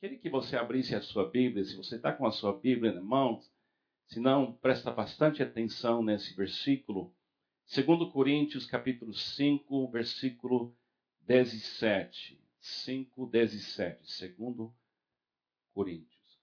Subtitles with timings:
[0.00, 3.02] queria que você abrisse a sua Bíblia, se você está com a sua Bíblia na
[3.02, 3.38] mão,
[4.06, 7.14] se não, presta bastante atenção nesse versículo.
[7.72, 10.74] 2 Coríntios, capítulo 5, versículo
[11.26, 12.42] 17.
[12.58, 14.36] 5, 17.
[14.36, 14.70] 2
[15.74, 16.40] Coríntios.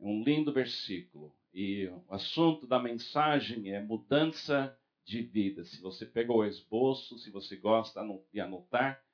[0.00, 1.36] É um lindo versículo.
[1.52, 4.74] E o assunto da mensagem é mudança
[5.04, 5.66] de vida.
[5.66, 8.00] Se você pegou o esboço, se você gosta
[8.32, 9.04] de anotar,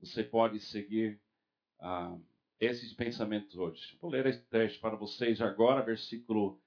[0.00, 1.20] você pode seguir
[1.84, 2.16] ah,
[2.58, 3.94] esses pensamentos hoje.
[4.00, 6.58] Vou ler esse texto para vocês agora, versículo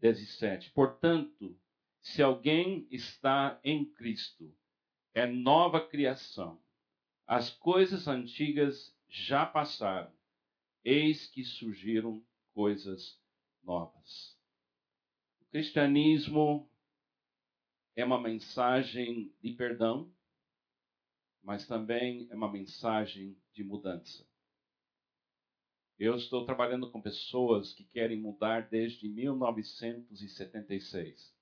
[0.00, 0.70] 17.
[0.72, 1.58] Portanto,
[2.02, 4.54] se alguém está em Cristo,
[5.14, 6.60] é nova criação.
[7.26, 10.12] As coisas antigas já passaram,
[10.84, 12.22] eis que surgiram
[12.52, 13.18] coisas
[13.62, 14.38] novas.
[15.40, 16.70] O cristianismo
[17.96, 20.12] é uma mensagem de perdão,
[21.42, 24.26] mas também é uma mensagem de mudança.
[25.98, 31.34] Eu estou trabalhando com pessoas que querem mudar desde 1976,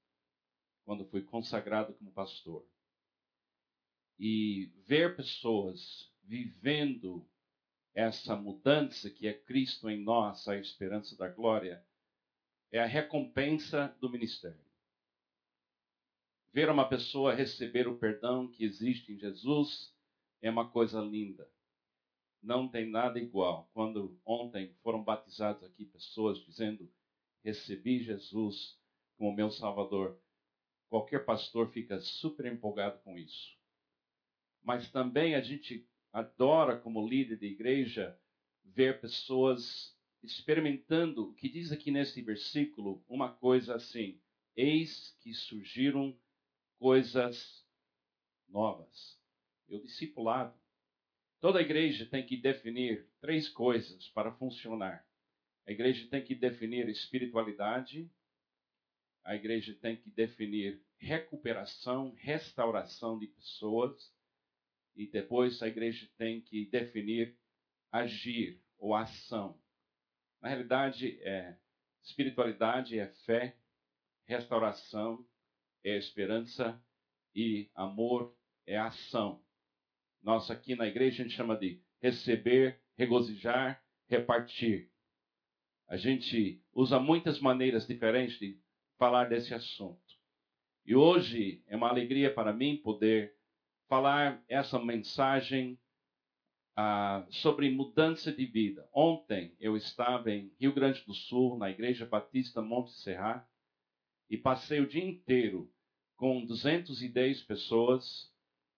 [0.84, 2.64] quando fui consagrado como pastor.
[4.16, 7.28] E ver pessoas vivendo
[7.92, 11.84] essa mudança que é Cristo em nós, a esperança da glória,
[12.70, 14.64] é a recompensa do ministério.
[16.52, 19.92] Ver uma pessoa receber o perdão que existe em Jesus
[20.40, 21.52] é uma coisa linda
[22.44, 23.70] não tem nada igual.
[23.72, 26.90] Quando ontem foram batizados aqui pessoas dizendo:
[27.42, 28.78] Recebi Jesus
[29.16, 30.20] como meu Salvador.
[30.88, 33.56] Qualquer pastor fica super empolgado com isso.
[34.62, 38.18] Mas também a gente adora, como líder de igreja,
[38.62, 44.20] ver pessoas experimentando o que diz aqui nesse versículo, uma coisa assim:
[44.54, 46.16] Eis que surgiram
[46.78, 47.66] coisas
[48.48, 49.18] novas.
[49.66, 50.54] Eu discipulado
[51.44, 55.06] Toda igreja tem que definir três coisas para funcionar.
[55.66, 58.10] A igreja tem que definir espiritualidade,
[59.22, 64.10] a igreja tem que definir recuperação, restauração de pessoas,
[64.96, 67.36] e depois a igreja tem que definir
[67.92, 69.60] agir ou ação.
[70.40, 71.58] Na realidade, é
[72.02, 73.54] espiritualidade é fé,
[74.24, 75.28] restauração
[75.84, 76.82] é esperança
[77.34, 78.34] e amor
[78.66, 79.43] é ação.
[80.24, 84.90] Nós aqui na igreja a gente chama de receber, regozijar, repartir.
[85.86, 88.58] A gente usa muitas maneiras diferentes de
[88.98, 90.00] falar desse assunto.
[90.86, 93.36] E hoje é uma alegria para mim poder
[93.86, 95.78] falar essa mensagem
[96.74, 98.88] ah, sobre mudança de vida.
[98.94, 103.46] Ontem eu estava em Rio Grande do Sul, na Igreja Batista Monte Serra,
[104.30, 105.70] e passei o dia inteiro
[106.16, 108.33] com 210 pessoas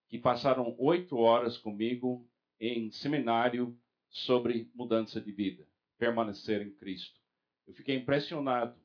[0.08, 2.28] que passaram oito horas comigo
[2.60, 3.78] em seminário
[4.08, 5.66] sobre mudança de vida,
[5.98, 7.20] permanecer em Cristo.
[7.66, 8.78] Eu fiquei impressionado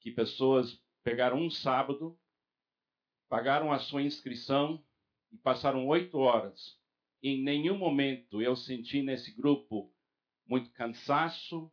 [0.00, 2.18] que pessoas pegaram um sábado,
[3.28, 4.84] pagaram a sua inscrição
[5.30, 6.78] e passaram oito horas.
[7.22, 9.92] Em nenhum momento eu senti nesse grupo
[10.46, 11.70] muito cansaço,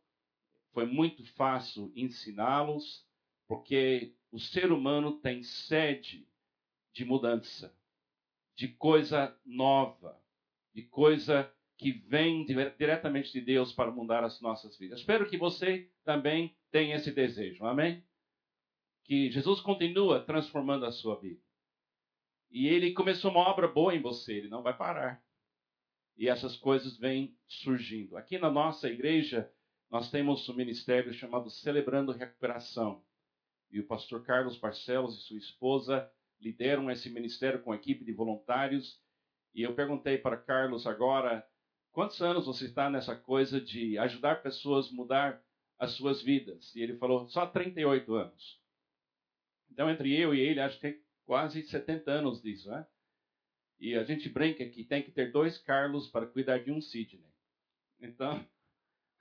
[0.72, 3.04] foi muito fácil ensiná-los,
[3.48, 6.28] porque o ser humano tem sede
[6.92, 7.77] de mudança
[8.58, 10.20] de coisa nova,
[10.74, 14.98] de coisa que vem diretamente de Deus para mudar as nossas vidas.
[14.98, 18.04] Espero que você também tenha esse desejo, amém?
[19.04, 21.40] Que Jesus continua transformando a sua vida.
[22.50, 25.22] E ele começou uma obra boa em você, ele não vai parar.
[26.16, 28.16] E essas coisas vêm surgindo.
[28.16, 29.48] Aqui na nossa igreja,
[29.88, 33.04] nós temos um ministério chamado Celebrando Recuperação.
[33.70, 36.10] E o pastor Carlos Barcelos e sua esposa
[36.40, 39.00] lideram esse ministério com equipe de voluntários.
[39.54, 41.46] E eu perguntei para Carlos agora,
[41.92, 45.42] quantos anos você está nessa coisa de ajudar pessoas a mudar
[45.78, 46.74] as suas vidas?
[46.74, 48.60] E ele falou, só 38 anos.
[49.70, 52.86] Então, entre eu e ele, acho que tem quase 70 anos disso, né?
[53.78, 57.24] E a gente brinca que tem que ter dois Carlos para cuidar de um Sidney.
[58.00, 58.44] Então,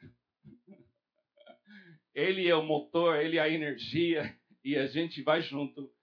[2.14, 5.93] ele é o motor, ele é a energia, e a gente vai junto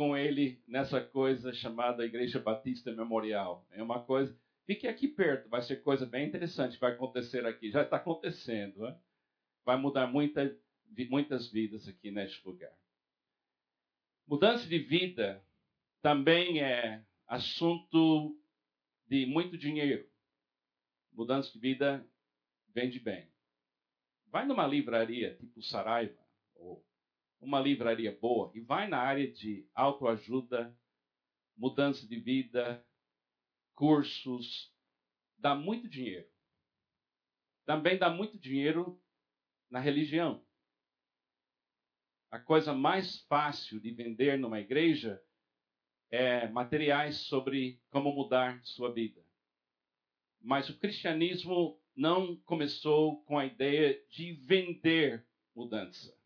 [0.00, 3.66] com ele nessa coisa chamada Igreja Batista Memorial.
[3.70, 4.34] É uma coisa.
[4.64, 7.70] Fique aqui perto, vai ser coisa bem interessante vai acontecer aqui.
[7.70, 8.80] Já está acontecendo.
[8.80, 8.98] Né?
[9.62, 10.58] Vai mudar muita,
[11.10, 12.72] muitas vidas aqui neste lugar.
[14.26, 15.44] Mudança de vida
[16.00, 18.40] também é assunto
[19.06, 20.08] de muito dinheiro.
[21.12, 22.08] Mudança de vida
[22.72, 23.28] vende bem.
[24.28, 26.24] Vai numa livraria tipo Saraiva
[26.54, 26.82] ou
[27.40, 30.76] uma livraria boa e vai na área de autoajuda,
[31.56, 32.84] mudança de vida,
[33.74, 34.74] cursos,
[35.38, 36.28] dá muito dinheiro.
[37.64, 39.00] também dá muito dinheiro
[39.70, 40.44] na religião.
[42.30, 45.22] A coisa mais fácil de vender numa igreja
[46.10, 49.24] é materiais sobre como mudar sua vida.
[50.40, 56.19] Mas o cristianismo não começou com a ideia de vender mudança.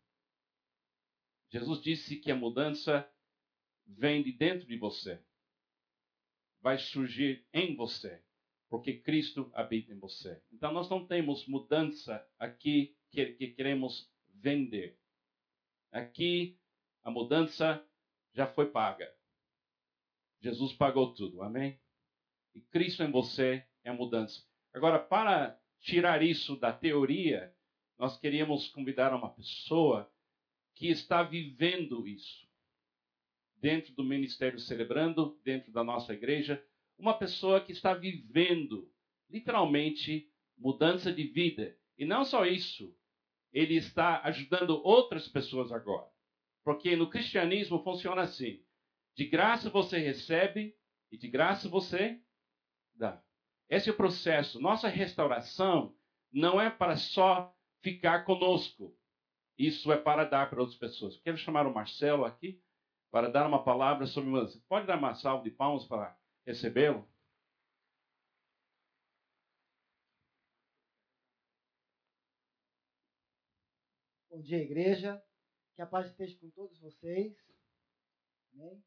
[1.55, 3.09] Jesus disse que a mudança
[3.87, 5.23] vem de dentro de você.
[6.59, 8.21] Vai surgir em você,
[8.67, 10.43] porque Cristo habita em você.
[10.51, 14.99] Então nós não temos mudança aqui que, que queremos vender.
[15.93, 16.59] Aqui
[17.01, 17.81] a mudança
[18.33, 19.09] já foi paga.
[20.41, 21.79] Jesus pagou tudo, amém?
[22.53, 24.45] E Cristo em você é a mudança.
[24.73, 27.55] Agora, para tirar isso da teoria,
[27.97, 30.11] nós queríamos convidar uma pessoa
[30.75, 32.45] que está vivendo isso.
[33.55, 36.63] Dentro do Ministério Celebrando, dentro da nossa igreja,
[36.97, 38.91] uma pessoa que está vivendo,
[39.29, 41.75] literalmente, mudança de vida.
[41.97, 42.95] E não só isso,
[43.51, 46.07] ele está ajudando outras pessoas agora.
[46.63, 48.61] Porque no cristianismo funciona assim:
[49.15, 50.75] de graça você recebe
[51.11, 52.19] e de graça você
[52.93, 53.21] dá.
[53.69, 54.59] Esse é o processo.
[54.59, 55.95] Nossa restauração
[56.31, 58.95] não é para só ficar conosco.
[59.57, 61.17] Isso é para dar para outras pessoas.
[61.17, 62.61] Quero chamar o Marcelo aqui
[63.09, 64.63] para dar uma palavra sobre música.
[64.67, 67.07] Pode dar uma salva de palmas para recebê-lo?
[74.29, 75.23] Bom dia, igreja.
[75.75, 77.33] Que a paz esteja com todos vocês.
[78.53, 78.83] Amém.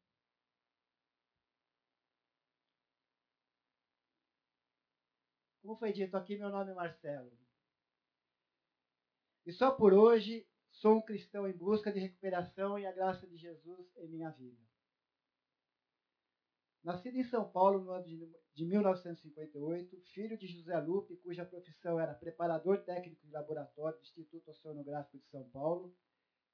[5.63, 7.31] Como foi dito aqui, meu nome é Marcelo.
[9.45, 10.48] E só por hoje
[10.81, 14.57] sou um cristão em busca de recuperação e a graça de Jesus em minha vida.
[16.83, 18.05] Nascido em São Paulo no ano
[18.53, 24.51] de 1958, filho de José Lupe, cuja profissão era preparador técnico de laboratório do Instituto
[24.51, 25.93] Oceanográfico de São Paulo,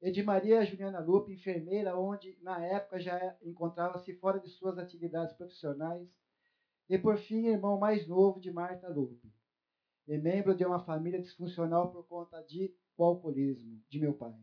[0.02, 5.36] e de Maria Juliana Lupe, enfermeira, onde na época já encontrava-se fora de suas atividades
[5.36, 6.10] profissionais
[6.90, 9.32] e por fim, irmão mais novo de Marta Lupe,
[10.08, 14.36] e membro de uma família disfuncional por conta de o alcoolismo de meu pai.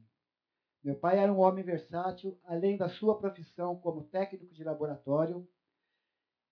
[0.83, 5.49] Meu pai era um homem versátil, além da sua profissão como técnico de laboratório,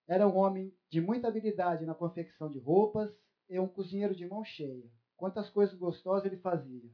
[0.07, 3.11] era um homem de muita habilidade na confecção de roupas
[3.49, 4.89] e um cozinheiro de mão cheia.
[5.15, 6.89] Quantas coisas gostosas ele fazia.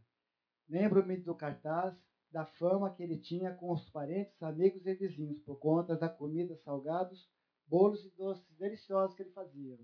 [0.68, 1.96] Lembro-me do cartaz,
[2.30, 6.56] da fama que ele tinha com os parentes, amigos e vizinhos, por conta da comida,
[6.58, 7.28] salgados
[7.68, 9.78] bolos e doces deliciosos que ele fazia.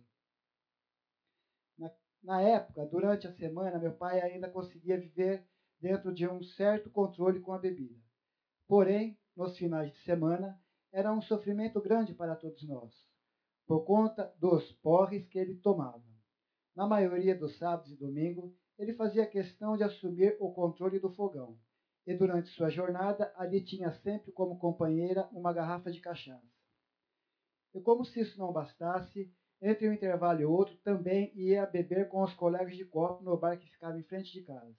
[2.24, 5.46] Na, época, durante a semana, meu pai ainda conseguia viver
[5.80, 8.00] dentro de um certo controle com a bebida.
[8.66, 10.58] Porém, nos finais de semana,
[10.92, 12.94] era um sofrimento grande para todos nós,
[13.68, 16.04] por conta dos porres que ele tomava.
[16.74, 21.60] Na maioria dos sábados e domingos, ele fazia questão de assumir o controle do fogão,
[22.08, 26.48] e durante sua jornada ali tinha sempre como companheira uma garrafa de cachaça.
[27.74, 29.34] E como se isso não bastasse,
[29.64, 33.58] entre um intervalo e outro, também ia beber com os colegas de copo no bar
[33.58, 34.76] que ficava em frente de casa.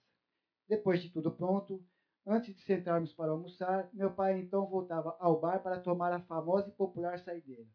[0.69, 1.83] Depois de tudo pronto,
[2.25, 6.69] antes de sentarmos para almoçar, meu pai então voltava ao bar para tomar a famosa
[6.69, 7.67] e popular saideira.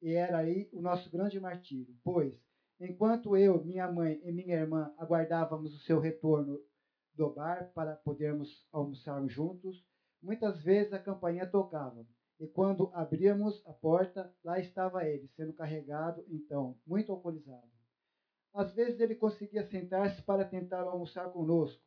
[0.00, 2.32] E era aí o nosso grande martírio, pois,
[2.78, 6.60] enquanto eu, minha mãe e minha irmã aguardávamos o seu retorno
[7.12, 9.84] do bar para podermos almoçarmos juntos,
[10.22, 12.06] muitas vezes a campainha tocava
[12.38, 17.70] e quando abríamos a porta, lá estava ele, sendo carregado, então, muito alcoolizado.
[18.52, 21.82] Às vezes ele conseguia sentar-se para tentar almoçar conosco.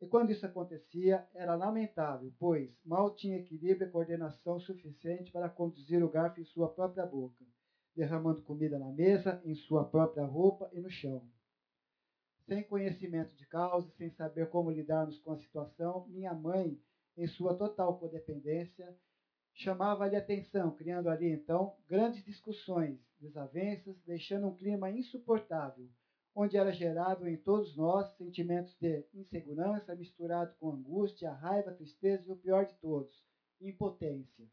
[0.00, 6.04] E quando isso acontecia, era lamentável, pois mal tinha equilíbrio e coordenação suficiente para conduzir
[6.04, 7.44] o garfo em sua própria boca,
[7.94, 11.28] derramando comida na mesa, em sua própria roupa e no chão.
[12.46, 16.80] Sem conhecimento de causa, sem saber como lidarmos com a situação, minha mãe,
[17.16, 18.96] em sua total codependência,
[19.58, 25.88] chamava-lhe atenção, criando ali então grandes discussões, desavenças, deixando um clima insuportável,
[26.32, 32.32] onde era gerado em todos nós sentimentos de insegurança misturado com angústia, raiva, tristeza e
[32.32, 33.12] o pior de todos,
[33.60, 34.46] impotência.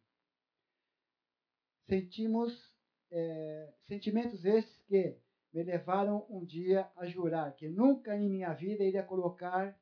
[1.87, 2.75] Sentimos
[3.11, 5.15] é, sentimentos estes que
[5.53, 9.79] me levaram um dia a jurar que nunca em minha vida iria colocar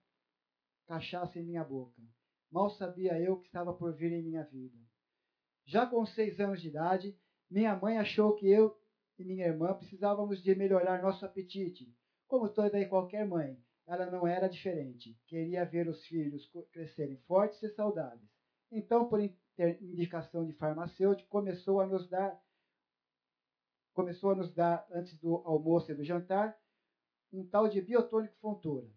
[0.85, 2.01] cachaça em minha boca.
[2.51, 4.82] Mal sabia eu que estava por vir em minha vida.
[5.65, 7.17] Já com seis anos de idade,
[7.49, 8.77] minha mãe achou que eu
[9.17, 11.93] e minha irmã precisávamos de melhorar nosso apetite.
[12.27, 15.17] Como toda e qualquer mãe, ela não era diferente.
[15.27, 18.29] Queria ver os filhos crescerem fortes e saudáveis.
[18.71, 22.41] Então, por indicação de farmacêutico, começou a nos dar
[23.93, 26.57] começou a nos dar antes do almoço e do jantar
[27.31, 28.87] um tal de biotônico fontura.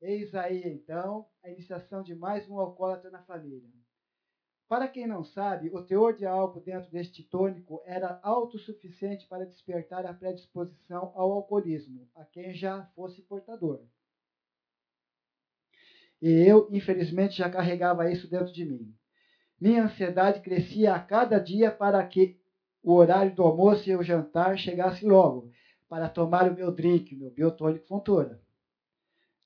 [0.00, 3.83] Eis aí, então, a iniciação de mais um alcoólatra na família.
[4.68, 10.06] Para quem não sabe, o teor de álcool dentro deste tônico era autossuficiente para despertar
[10.06, 13.82] a predisposição ao alcoolismo, a quem já fosse portador.
[16.20, 18.94] E eu, infelizmente, já carregava isso dentro de mim.
[19.60, 22.40] Minha ansiedade crescia a cada dia para que
[22.82, 25.50] o horário do almoço e o jantar chegasse logo,
[25.88, 28.40] para tomar o meu drink, meu biotônico fontura.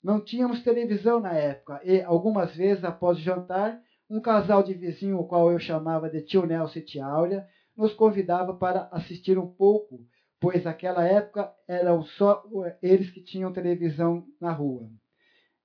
[0.03, 5.19] Não tínhamos televisão na época e, algumas vezes após o jantar, um casal de vizinho,
[5.19, 7.47] o qual eu chamava de tio Nelson e tia Áurea,
[7.77, 10.01] nos convidava para assistir um pouco,
[10.41, 12.45] pois naquela época eram só
[12.83, 14.89] eles que tinham televisão na rua.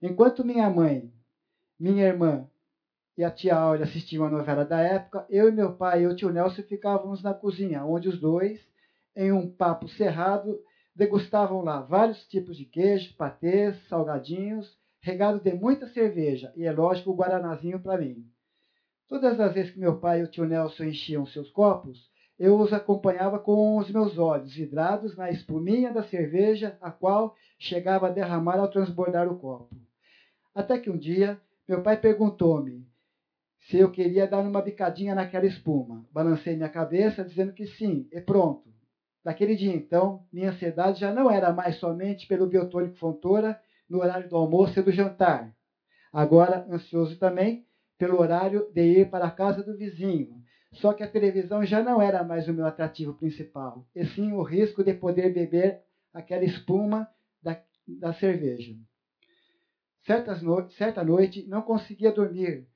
[0.01, 1.11] Enquanto minha mãe,
[1.79, 2.47] minha irmã
[3.17, 6.15] e a tia Áurea assistiam a novela da época, eu e meu pai e o
[6.15, 8.59] tio Nelson ficávamos na cozinha, onde os dois,
[9.15, 10.59] em um papo cerrado,
[10.95, 17.11] degustavam lá vários tipos de queijo, patês, salgadinhos, regado de muita cerveja e, é lógico,
[17.11, 18.25] o guaranazinho para mim.
[19.13, 22.73] Todas as vezes que meu pai e o tio Nelson enchiam seus copos, eu os
[22.73, 28.57] acompanhava com os meus olhos vidrados na espuminha da cerveja, a qual chegava a derramar
[28.57, 29.75] ao transbordar o copo.
[30.55, 31.39] Até que um dia,
[31.69, 32.87] meu pai perguntou-me
[33.69, 36.03] se eu queria dar uma bicadinha naquela espuma.
[36.11, 38.73] Balancei minha cabeça, dizendo que sim, e pronto.
[39.23, 44.27] Daquele dia então, minha ansiedade já não era mais somente pelo biotônico Fontoura no horário
[44.27, 45.53] do almoço e do jantar.
[46.11, 47.63] Agora, ansioso também
[48.03, 50.43] pelo horário de ir para a casa do vizinho.
[50.73, 54.43] Só que a televisão já não era mais o meu atrativo principal, e sim o
[54.43, 55.79] risco de poder beber
[56.13, 57.07] aquela espuma
[57.41, 57.57] da,
[57.87, 58.75] da cerveja.
[60.05, 62.67] Certas no certa noite não conseguia dormir,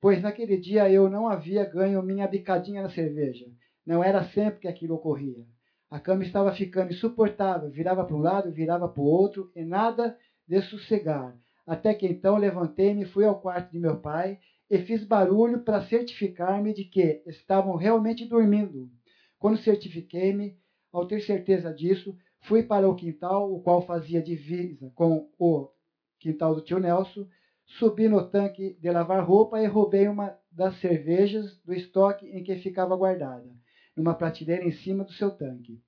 [0.00, 3.46] pois naquele dia eu não havia ganho minha bicadinha na cerveja.
[3.84, 5.44] Não era sempre que aquilo ocorria.
[5.90, 10.16] A cama estava ficando insuportável, virava para um lado, virava para o outro, e nada
[10.46, 11.36] de sossegar.
[11.66, 14.38] Até que então levantei-me, fui ao quarto de meu pai
[14.70, 18.90] e fiz barulho para certificar-me de que estavam realmente dormindo.
[19.38, 20.56] Quando certifiquei-me,
[20.92, 25.70] ao ter certeza disso, fui para o quintal, o qual fazia divisa com o
[26.18, 27.26] quintal do tio Nelson,
[27.66, 32.56] subi no tanque de lavar roupa e roubei uma das cervejas do estoque em que
[32.56, 33.48] ficava guardada,
[33.96, 35.80] numa prateleira em cima do seu tanque.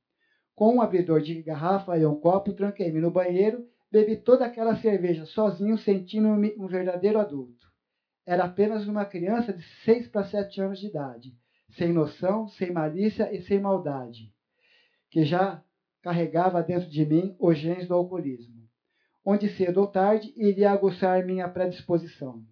[0.54, 5.24] Com um abridor de garrafa e um copo, tranquei-me no banheiro, bebi toda aquela cerveja
[5.24, 7.57] sozinho, sentindo-me um verdadeiro adulto.
[8.28, 11.32] Era apenas uma criança de seis para sete anos de idade,
[11.78, 14.30] sem noção, sem malícia e sem maldade,
[15.10, 15.64] que já
[16.02, 18.68] carregava dentro de mim os genes do alcoolismo,
[19.24, 22.44] onde cedo ou tarde iria aguçar minha predisposição.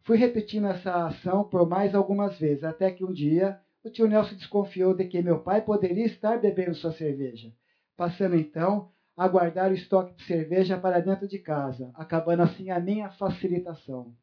[0.00, 4.34] Fui repetindo essa ação por mais algumas vezes, até que um dia o tio Nelson
[4.34, 7.52] desconfiou de que meu pai poderia estar bebendo sua cerveja,
[7.98, 12.80] passando então a guardar o estoque de cerveja para dentro de casa, acabando assim a
[12.80, 14.16] minha facilitação.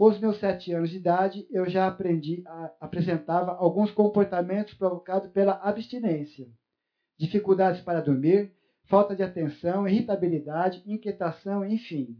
[0.00, 5.30] Com os meus sete anos de idade, eu já aprendi, a, apresentava alguns comportamentos provocados
[5.30, 6.48] pela abstinência,
[7.18, 8.50] dificuldades para dormir,
[8.86, 12.16] falta de atenção, irritabilidade, inquietação, enfim.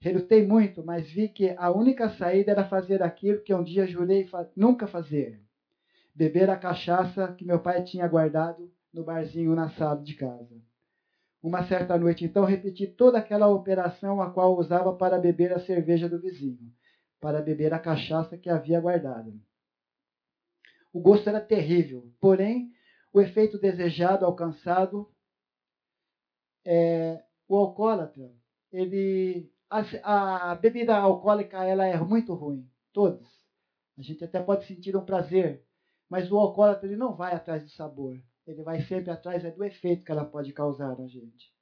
[0.00, 4.26] Relutei muito, mas vi que a única saída era fazer aquilo que um dia jurei
[4.26, 5.40] fa nunca fazer:
[6.12, 10.60] beber a cachaça que meu pai tinha guardado no barzinho na sala de casa.
[11.40, 16.08] Uma certa noite, então, repeti toda aquela operação a qual usava para beber a cerveja
[16.08, 16.74] do vizinho
[17.26, 19.34] para beber a cachaça que havia guardado.
[20.92, 22.70] O gosto era terrível, porém,
[23.12, 25.12] o efeito desejado, alcançado,
[26.64, 28.32] é, o alcoólatra,
[28.72, 33.26] ele, a, a, bebida alcoólica ela é muito ruim, todas.
[33.98, 35.64] A gente até pode sentir um prazer,
[36.08, 38.16] mas o alcoólatra ele não vai atrás do sabor,
[38.46, 41.52] ele vai sempre atrás é do efeito que ela pode causar na gente.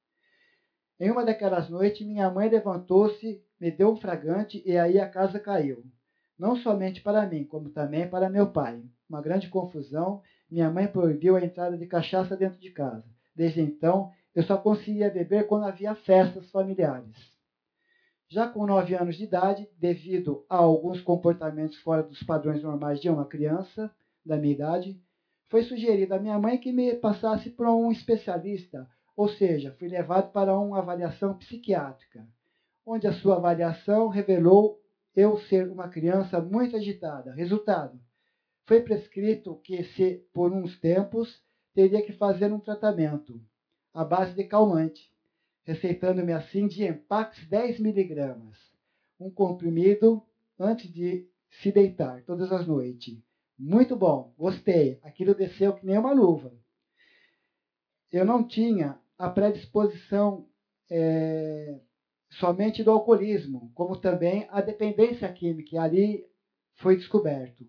[1.01, 5.41] Em uma daquelas noites, minha mãe levantou-se me deu um fragante e aí a casa
[5.41, 5.83] caiu.
[6.39, 8.85] Não somente para mim, como também para meu pai.
[9.09, 10.21] Uma grande confusão.
[10.51, 13.07] Minha mãe proibiu a entrada de cachaça dentro de casa.
[13.35, 17.17] Desde então, eu só conseguia beber quando havia festas familiares.
[18.29, 23.09] Já com nove anos de idade, devido a alguns comportamentos fora dos padrões normais de
[23.09, 23.91] uma criança
[24.27, 25.01] da minha idade,
[25.49, 30.33] foi sugerido à minha mãe que me passasse para um especialista, ou seja, fui levado
[30.33, 32.29] para uma avaliação psiquiátrica
[32.87, 34.81] onde a sua avaliação revelou
[35.15, 37.33] eu ser uma criança muito agitada.
[37.33, 37.99] Resultado:
[38.67, 41.43] foi prescrito que, se por uns tempos,
[41.75, 43.41] teria que fazer um tratamento
[43.93, 45.13] à base de calmante,
[45.65, 48.57] receitando-me assim de Empax 10 miligramas,
[49.19, 50.23] um comprimido
[50.59, 51.29] antes de
[51.63, 53.19] se deitar todas as noites.
[53.59, 54.99] Muito bom, gostei.
[55.03, 56.53] Aquilo desceu que nem uma luva.
[58.11, 60.47] Eu não tinha a predisposição
[60.91, 61.81] é,
[62.39, 65.81] somente do alcoolismo, como também a dependência química.
[65.81, 66.25] Ali
[66.77, 67.65] foi descoberto.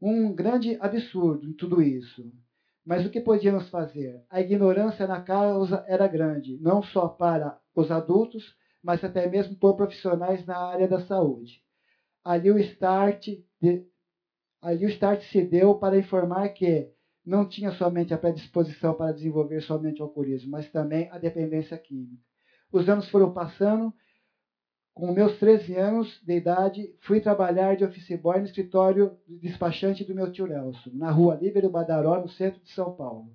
[0.00, 2.30] Um grande absurdo em tudo isso.
[2.84, 4.24] Mas o que podíamos fazer?
[4.30, 9.76] A ignorância na causa era grande, não só para os adultos, mas até mesmo por
[9.76, 11.62] profissionais na área da saúde.
[12.24, 13.28] Ali o start,
[13.60, 13.86] de,
[14.62, 16.90] ali o start se deu para informar que
[17.24, 22.27] não tinha somente a predisposição para desenvolver somente o alcoolismo, mas também a dependência química.
[22.72, 23.92] Os anos foram passando
[24.92, 30.04] com meus 13 anos de idade, fui trabalhar de office boy no escritório de despachante
[30.04, 33.30] do meu tio Nelson, na rua Líbero Badaró, no centro de São Paulo.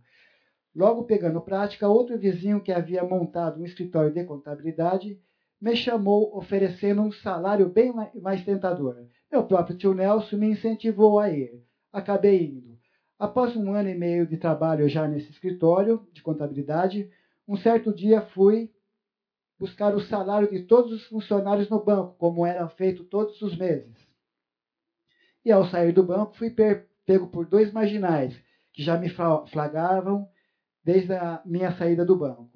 [0.76, 5.18] Logo pegando prática, outro vizinho que havia montado um escritório de contabilidade
[5.62, 9.08] me chamou oferecendo um salário bem mais tentador.
[9.32, 11.64] Meu próprio tio Nelson me incentivou a ir.
[11.94, 12.78] Acabei indo.
[13.18, 17.10] Após um ano e meio de trabalho já nesse escritório de contabilidade,
[17.48, 18.70] um certo dia fui
[19.60, 23.96] buscar o salário de todos os funcionários no banco, como era feito todos os meses.
[25.46, 28.34] E ao sair do banco, fui pego por dois marginais,
[28.72, 30.28] que já me flagravam
[30.84, 32.50] desde a minha saída do banco.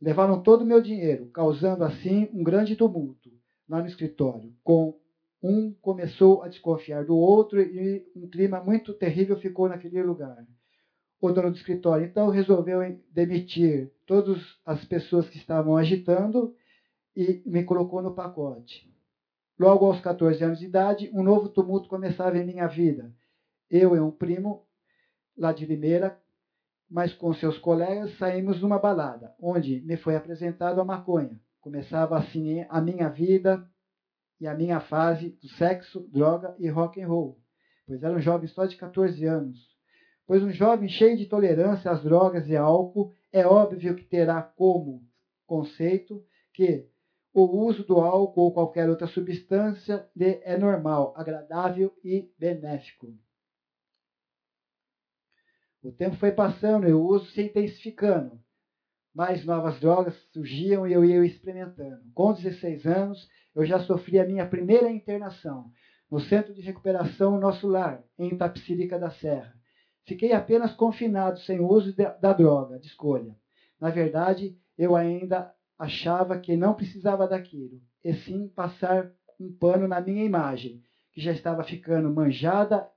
[0.00, 3.30] Levaram todo o meu dinheiro, causando assim um grande tumulto
[3.68, 4.54] lá no escritório.
[4.62, 4.98] Com
[5.42, 10.44] um começou a desconfiar do outro e um clima muito terrível ficou naquele lugar
[11.20, 12.04] o dono do escritório.
[12.04, 12.80] Então resolveu
[13.10, 16.54] demitir todas as pessoas que estavam agitando
[17.16, 18.92] e me colocou no pacote.
[19.58, 23.12] Logo aos 14 anos de idade, um novo tumulto começava em minha vida.
[23.70, 24.66] Eu e um primo,
[25.36, 26.18] lá de Limeira,
[26.90, 31.40] mas com seus colegas, saímos numa balada, onde me foi apresentado a maconha.
[31.60, 33.68] Começava assim a minha vida
[34.40, 37.38] e a minha fase do sexo, droga e rock and roll,
[37.86, 39.73] pois era um jovem só de 14 anos
[40.26, 45.02] pois um jovem cheio de tolerância às drogas e álcool é óbvio que terá como
[45.46, 46.88] conceito que
[47.32, 53.12] o uso do álcool ou qualquer outra substância é normal, agradável e benéfico.
[55.82, 58.40] O tempo foi passando e o uso se intensificando.
[59.12, 62.02] Mais novas drogas surgiam e eu ia experimentando.
[62.14, 65.70] Com 16 anos, eu já sofri a minha primeira internação
[66.10, 69.54] no Centro de Recuperação Nosso Lar, em Itapecirica da Serra.
[70.06, 73.34] Fiquei apenas confinado sem o uso da droga de escolha.
[73.80, 80.00] Na verdade, eu ainda achava que não precisava daquilo, e sim passar um pano na
[80.00, 82.88] minha imagem, que já estava ficando manjada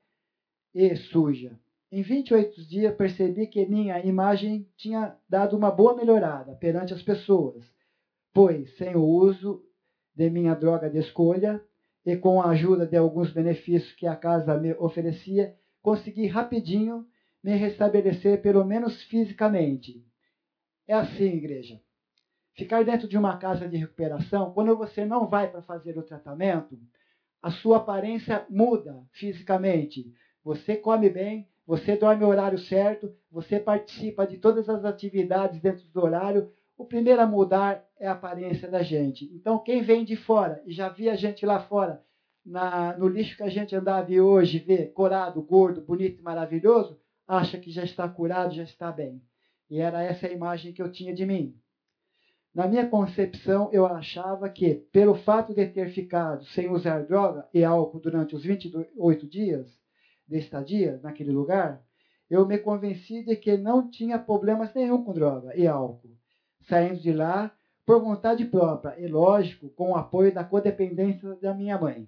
[0.74, 1.58] e suja.
[1.91, 7.63] Em 28 dias percebi que minha imagem tinha dado uma boa melhorada perante as pessoas,
[8.34, 9.63] pois sem o uso
[10.13, 11.63] de minha droga de escolha
[12.06, 15.56] e com a ajuda de alguns benefícios que a casa me oferecia,
[15.88, 17.08] consegui rapidinho
[17.41, 20.06] me restabelecer, pelo menos fisicamente.
[20.86, 21.80] É assim, igreja.
[22.54, 26.78] Ficar dentro de uma casa de recuperação, quando você não vai para fazer o tratamento,
[27.41, 30.13] a sua aparência muda fisicamente.
[30.43, 35.88] Você come bem, você dorme o horário certo, você participa de todas as atividades dentro
[35.88, 36.52] do horário.
[36.78, 39.23] O primeiro a mudar é a aparência da gente.
[39.34, 42.04] Então, quem vem de fora e já via gente lá fora
[42.48, 46.98] na, no lixo que a gente andava e hoje vê corado, gordo, bonito e maravilhoso,
[47.28, 49.22] acha que já está curado, já está bem.
[49.70, 51.54] E era essa a imagem que eu tinha de mim.
[52.56, 57.66] Na minha concepção, eu achava que, pelo fato de ter ficado sem usar droga e
[57.66, 59.68] álcool durante os 28 dias
[60.26, 61.84] de estadia naquele lugar,
[62.30, 66.16] eu me convenci de que não tinha problemas nenhum com droga e álcool.
[66.62, 67.54] Saindo de lá,
[67.86, 72.08] por vontade própria e, lógico, com o apoio da codependência da minha mãe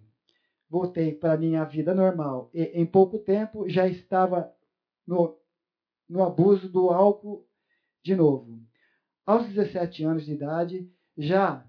[0.70, 4.54] voltei para a minha vida normal e em pouco tempo já estava
[5.06, 5.36] no,
[6.08, 7.46] no abuso do álcool
[8.04, 8.60] de novo.
[9.26, 11.66] Aos 17 anos de idade, já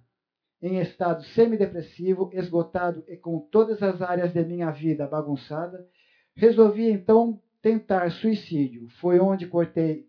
[0.63, 5.89] em estado semidepressivo, esgotado e com todas as áreas de minha vida bagunçada,
[6.37, 8.89] resolvi então tentar suicídio.
[9.01, 10.07] Foi onde cortei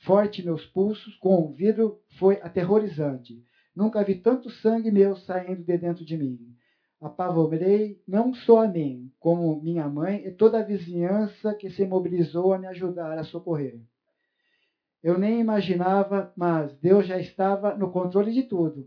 [0.00, 3.40] forte meus pulsos com o vidro, foi aterrorizante.
[3.74, 6.52] Nunca vi tanto sangue meu saindo de dentro de mim
[7.02, 12.52] apavorei não só a mim, como minha mãe e toda a vizinhança que se mobilizou
[12.52, 13.80] a me ajudar a socorrer.
[15.02, 18.86] Eu nem imaginava, mas Deus já estava no controle de tudo.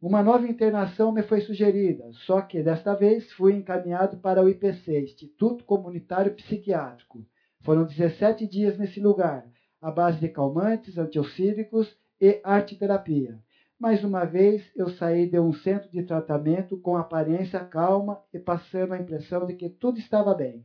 [0.00, 5.00] Uma nova internação me foi sugerida, só que desta vez fui encaminhado para o IPC,
[5.00, 7.26] Instituto Comunitário Psiquiátrico.
[7.62, 9.44] Foram 17 dias nesse lugar,
[9.82, 13.40] à base de calmantes, antiocídicos e arte-terapia.
[13.78, 18.92] Mais uma vez, eu saí de um centro de tratamento com aparência calma e passando
[18.92, 20.64] a impressão de que tudo estava bem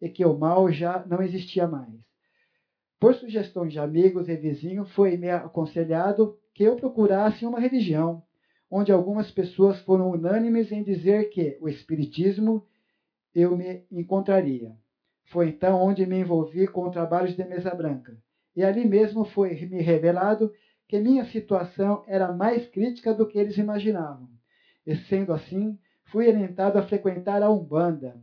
[0.00, 1.92] e que o mal já não existia mais.
[2.98, 8.22] Por sugestões de amigos e vizinhos, foi me aconselhado que eu procurasse uma religião,
[8.70, 12.66] onde algumas pessoas foram unânimes em dizer que o Espiritismo
[13.34, 14.72] eu me encontraria.
[15.26, 18.16] Foi então onde me envolvi com trabalhos de mesa branca.
[18.56, 20.50] E ali mesmo foi me revelado
[20.94, 24.28] que minha situação era mais crítica do que eles imaginavam.
[24.86, 28.14] E sendo assim, fui orientado a frequentar a Umbanda.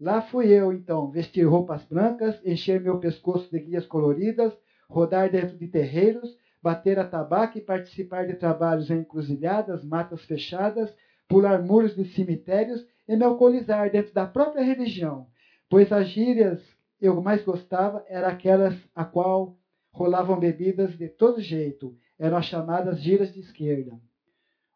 [0.00, 4.52] Lá fui eu, então, vestir roupas brancas, encher meu pescoço de guias coloridas,
[4.90, 6.28] rodar dentro de terreiros,
[6.60, 10.92] bater a tabaco e participar de trabalhos em encruzilhadas, matas fechadas,
[11.28, 15.28] pular muros de cemitérios e me alcoolizar dentro da própria religião,
[15.70, 16.60] pois as gírias
[17.00, 19.56] eu mais gostava eram aquelas a qual
[19.92, 24.00] rolavam bebidas de todo jeito, eram as chamadas gírias de esquerda.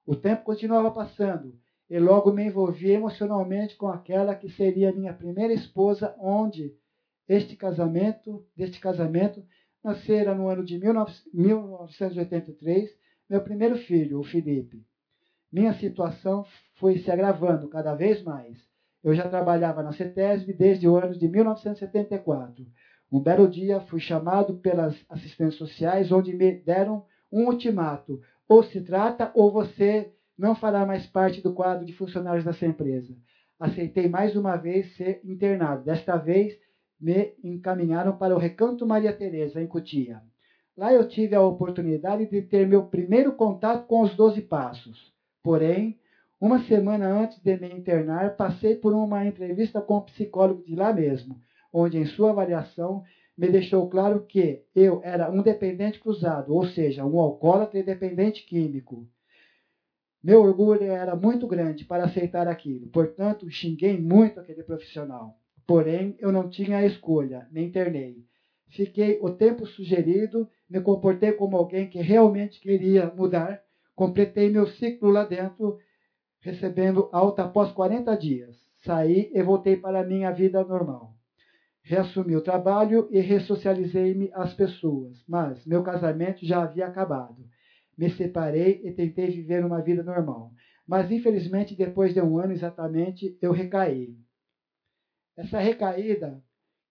[0.07, 5.53] O tempo continuava passando, e logo me envolvi emocionalmente com aquela que seria minha primeira
[5.53, 6.75] esposa, onde
[7.29, 9.45] este casamento, deste casamento,
[9.83, 12.91] nascera no ano de 1983
[13.29, 14.85] meu primeiro filho, o Felipe.
[15.51, 16.45] Minha situação
[16.77, 18.57] foi se agravando cada vez mais.
[19.03, 22.65] Eu já trabalhava na CETESB desde o ano de 1974.
[23.11, 28.81] Um belo dia fui chamado pelas assistentes sociais, onde me deram um ultimato: ou se
[28.81, 33.15] trata, ou você não fará mais parte do quadro de funcionários dessa empresa.
[33.59, 35.85] Aceitei mais uma vez ser internado.
[35.85, 36.59] Desta vez
[37.01, 40.21] me encaminharam para o Recanto Maria Teresa, em Cotia.
[40.77, 45.13] Lá eu tive a oportunidade de ter meu primeiro contato com os Doze Passos.
[45.43, 45.99] Porém,
[46.39, 50.93] uma semana antes de me internar, passei por uma entrevista com um psicólogo de lá
[50.93, 51.41] mesmo,
[51.79, 53.05] onde, em sua avaliação,
[53.37, 58.47] me deixou claro que eu era um dependente cruzado, ou seja, um alcoólatra e dependente
[58.47, 59.07] químico.
[60.25, 65.37] Meu orgulho era muito grande para aceitar aquilo, portanto, xinguei muito aquele profissional.
[65.67, 68.25] Porém, eu não tinha escolha, me internei.
[68.69, 73.61] Fiquei o tempo sugerido, me comportei como alguém que realmente queria mudar,
[73.95, 75.77] completei meu ciclo lá dentro,
[76.41, 78.57] recebendo alta após 40 dias.
[78.79, 81.16] Saí e voltei para a minha vida normal.
[81.89, 87.47] Reassumi o trabalho e ressocializei-me às pessoas, mas meu casamento já havia acabado.
[87.97, 90.51] Me separei e tentei viver uma vida normal.
[90.85, 94.17] Mas, infelizmente, depois de um ano exatamente, eu recaí.
[95.37, 96.43] Essa recaída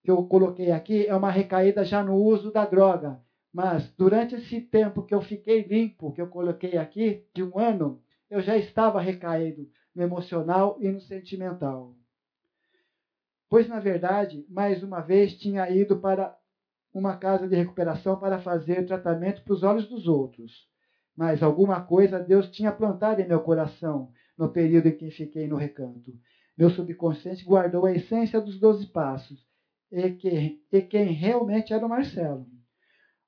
[0.01, 3.19] que eu coloquei aqui é uma recaída já no uso da droga.
[3.51, 8.01] Mas durante esse tempo que eu fiquei limpo, que eu coloquei aqui, de um ano,
[8.29, 11.97] eu já estava recaído no emocional e no sentimental.
[13.55, 16.37] Pois, na verdade, mais uma vez tinha ido para
[16.93, 20.67] uma casa de recuperação para fazer tratamento para os olhos dos outros.
[21.15, 25.55] Mas alguma coisa Deus tinha plantado em meu coração no período em que fiquei no
[25.55, 26.11] recanto.
[26.57, 29.39] Meu subconsciente guardou a essência dos doze passos
[29.89, 32.45] e, que, e quem realmente era o Marcelo.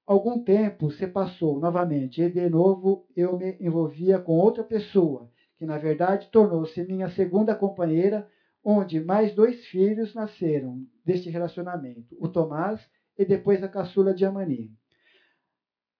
[0.06, 5.66] Algum tempo se passou novamente e de novo eu me envolvia com outra pessoa, que
[5.66, 8.28] na verdade tornou-se minha segunda companheira,
[8.70, 12.86] onde mais dois filhos nasceram deste relacionamento, o Tomás
[13.18, 14.74] e depois a caçula Diamani.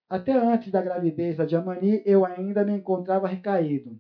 [0.10, 3.98] Até antes da gravidez da Diamani, eu ainda me encontrava recaído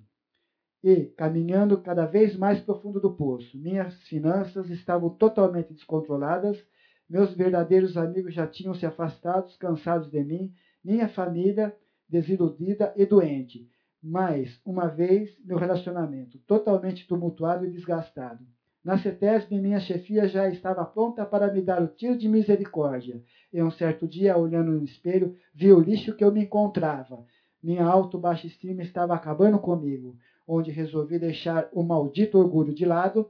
[0.84, 3.58] e caminhando cada vez mais profundo do poço.
[3.58, 6.62] Minhas finanças estavam totalmente descontroladas,
[7.10, 10.54] meus verdadeiros amigos já tinham se afastado, cansados de mim,
[10.84, 11.74] minha família
[12.10, 13.66] desiludida e doente.
[14.04, 18.46] Mais uma vez, meu relacionamento totalmente tumultuado e desgastado.
[18.88, 23.22] Na CETESB, minha chefia já estava pronta para me dar o tiro de misericórdia.
[23.52, 27.26] E um certo dia, olhando no espelho, vi o lixo que eu me encontrava.
[27.62, 33.30] Minha auto-baixa estima estava acabando comigo onde resolvi deixar o maldito orgulho de lado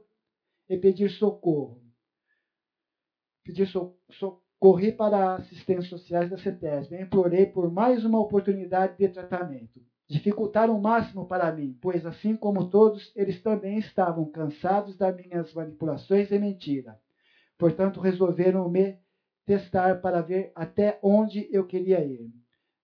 [0.68, 1.82] e pedir socorro.
[3.42, 9.08] Pedir so socorri para assistentes sociais da CETESB e implorei por mais uma oportunidade de
[9.08, 9.80] tratamento.
[10.08, 15.52] Dificultaram o máximo para mim, pois assim como todos, eles também estavam cansados das minhas
[15.52, 16.98] manipulações e mentira.
[17.58, 18.96] Portanto, resolveram me
[19.44, 22.30] testar para ver até onde eu queria ir.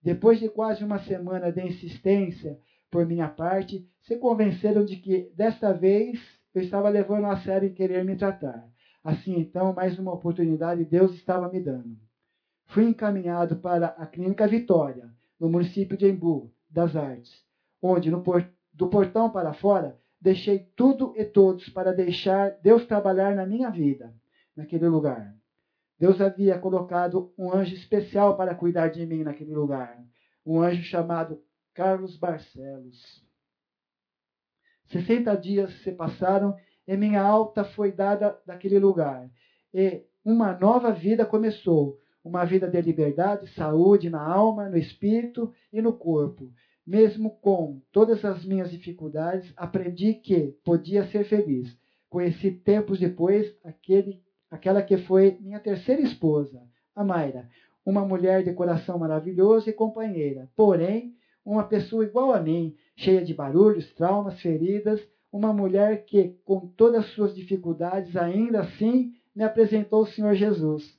[0.02, 2.58] Depois de quase uma semana de insistência
[2.90, 6.20] por minha parte, se convenceram de que desta vez
[6.54, 8.68] eu estava levando a sério em querer me tratar.
[9.02, 11.98] Assim, então, mais uma oportunidade Deus estava me dando.
[12.66, 15.10] Fui encaminhado para a Clínica Vitória,
[15.40, 17.32] no município de Embu, das Artes,
[17.80, 23.46] onde, por, do portão para fora, deixei tudo e todos para deixar Deus trabalhar na
[23.46, 24.12] minha vida,
[24.56, 25.32] naquele lugar.
[25.96, 29.96] Deus havia colocado um anjo especial para cuidar de mim naquele lugar.
[30.44, 31.40] Um anjo chamado
[31.72, 33.24] Carlos Barcelos.
[34.87, 36.56] Sessenta dias se passaram
[36.88, 39.30] e minha alta foi dada daquele lugar.
[39.72, 45.80] E uma nova vida começou, uma vida de liberdade, saúde na alma, no espírito e
[45.80, 46.50] no corpo.
[46.86, 51.76] Mesmo com todas as minhas dificuldades, aprendi que podia ser feliz.
[52.10, 56.62] Conheci tempos depois aquele, aquela que foi minha terceira esposa,
[56.94, 57.48] a Mayra,
[57.84, 63.34] uma mulher de coração maravilhoso e companheira, porém, uma pessoa igual a mim, cheia de
[63.34, 70.02] barulhos, traumas, feridas, uma mulher que, com todas as suas dificuldades, ainda assim me apresentou
[70.02, 70.96] o Senhor Jesus.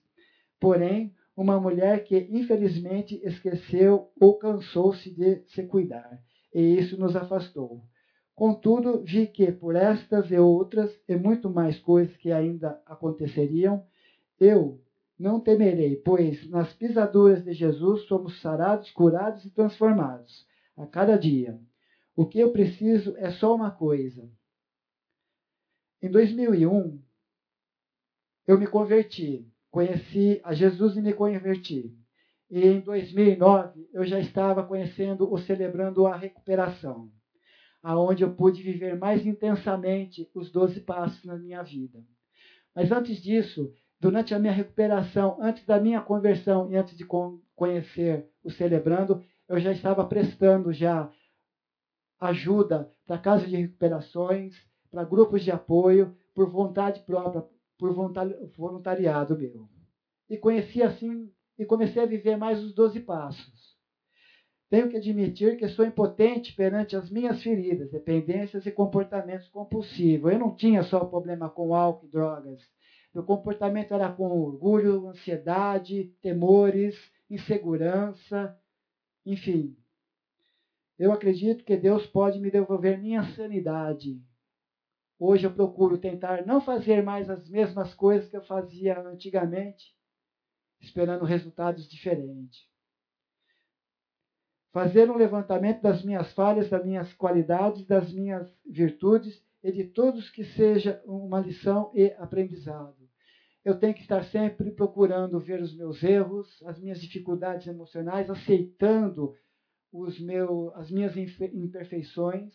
[0.59, 6.21] Porém, uma mulher que infelizmente esqueceu ou cansou-se de se cuidar,
[6.53, 7.83] e isso nos afastou.
[8.33, 13.85] Contudo, vi que por estas e outras, e muito mais coisas que ainda aconteceriam,
[14.39, 14.81] eu
[15.17, 20.45] não temerei, pois nas pisaduras de Jesus somos sarados, curados e transformados
[20.77, 21.59] a cada dia.
[22.15, 24.29] O que eu preciso é só uma coisa.
[26.01, 27.01] Em 2001,
[28.47, 31.93] eu me converti conheci a Jesus e me converti.
[32.49, 37.11] E em 2009 eu já estava conhecendo ou celebrando a recuperação,
[37.83, 42.01] aonde eu pude viver mais intensamente os 12 passos na minha vida.
[42.73, 47.05] Mas antes disso, durante a minha recuperação, antes da minha conversão e antes de
[47.53, 51.11] conhecer o celebrando, eu já estava prestando já
[52.17, 54.55] ajuda para casas de recuperações,
[54.89, 57.43] para grupos de apoio, por vontade própria,
[57.77, 57.93] por
[58.55, 59.67] voluntariado meu.
[60.29, 63.75] E conheci assim e comecei a viver mais os doze passos.
[64.69, 70.31] Tenho que admitir que sou impotente perante as minhas feridas, dependências e comportamentos compulsivos.
[70.31, 72.61] Eu não tinha só problema com álcool e drogas.
[73.13, 76.95] Meu comportamento era com orgulho, ansiedade, temores,
[77.29, 78.57] insegurança,
[79.25, 79.77] enfim.
[80.97, 84.19] Eu acredito que Deus pode me devolver minha sanidade,
[85.17, 89.95] Hoje eu procuro tentar não fazer mais as mesmas coisas que eu fazia antigamente,
[90.81, 92.67] esperando resultados diferentes.
[94.73, 100.29] Fazer um levantamento das minhas falhas, das minhas qualidades, das minhas virtudes e de todos
[100.29, 103.09] que seja uma lição e aprendizado.
[103.63, 109.33] Eu tenho que estar sempre procurando ver os meus erros, as minhas dificuldades emocionais, aceitando
[109.93, 112.53] os meus, as minhas imperfeições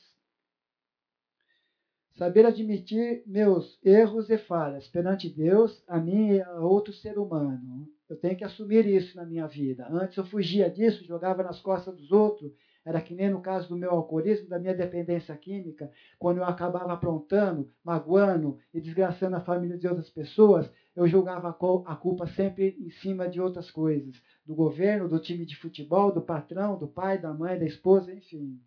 [2.21, 7.89] Saber admitir meus erros e falhas perante Deus, a mim e a outro ser humano.
[8.11, 9.89] Eu tenho que assumir isso na minha vida.
[9.91, 12.53] Antes eu fugia disso, jogava nas costas dos outros.
[12.85, 16.93] Era que nem no caso do meu alcoolismo, da minha dependência química, quando eu acabava
[16.93, 22.91] aprontando, magoando e desgraçando a família de outras pessoas, eu jogava a culpa sempre em
[22.91, 24.15] cima de outras coisas.
[24.45, 28.61] Do governo, do time de futebol, do patrão, do pai, da mãe, da esposa, enfim.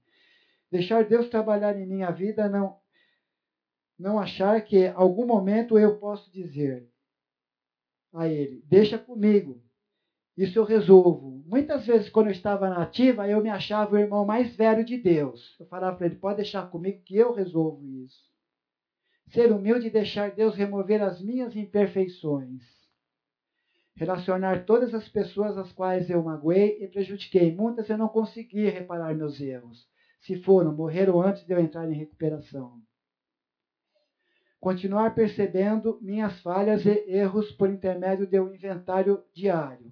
[0.71, 2.81] Deixar Deus trabalhar em minha vida não
[4.03, 6.85] não achar que algum momento eu posso dizer
[8.13, 9.63] a ele: deixa comigo,
[10.37, 11.41] isso eu resolvo.
[11.47, 14.97] Muitas vezes, quando eu estava na ativa, eu me achava o irmão mais velho de
[14.97, 15.55] Deus.
[15.57, 18.29] Eu falava para ele: pode deixar comigo que eu resolvo isso.
[19.31, 22.61] Ser humilde e deixar Deus remover as minhas imperfeições.
[23.95, 27.55] Relacionar todas as pessoas às quais eu magoei e prejudiquei.
[27.55, 29.87] Muitas eu não consegui reparar meus erros.
[30.19, 32.81] Se foram, morreram antes de eu entrar em recuperação
[34.63, 39.91] continuar percebendo minhas falhas e erros por intermédio de um inventário diário.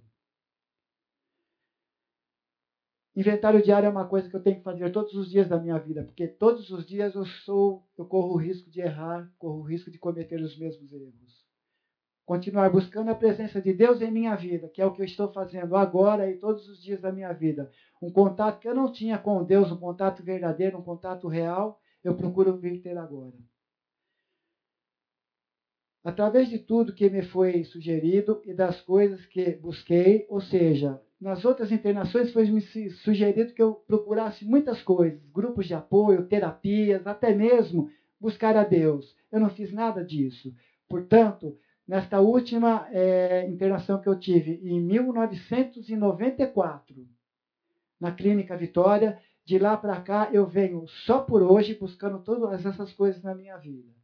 [3.13, 5.77] Inventário diário é uma coisa que eu tenho que fazer todos os dias da minha
[5.77, 9.63] vida, porque todos os dias eu sou, eu corro o risco de errar, corro o
[9.63, 11.45] risco de cometer os mesmos erros.
[12.25, 15.33] Continuar buscando a presença de Deus em minha vida, que é o que eu estou
[15.33, 17.69] fazendo agora e todos os dias da minha vida.
[18.01, 22.15] Um contato que eu não tinha com Deus, um contato verdadeiro, um contato real, eu
[22.15, 23.35] procuro vir ter agora
[26.03, 31.45] através de tudo que me foi sugerido e das coisas que busquei, ou seja, nas
[31.45, 37.31] outras internações foi me sugerido que eu procurasse muitas coisas, grupos de apoio, terapias, até
[37.33, 39.15] mesmo buscar a Deus.
[39.31, 40.51] Eu não fiz nada disso.
[40.89, 41.55] Portanto,
[41.87, 47.07] nesta última é, internação que eu tive em 1994,
[47.99, 52.91] na Clínica Vitória, de lá para cá eu venho só por hoje buscando todas essas
[52.93, 54.00] coisas na minha vida.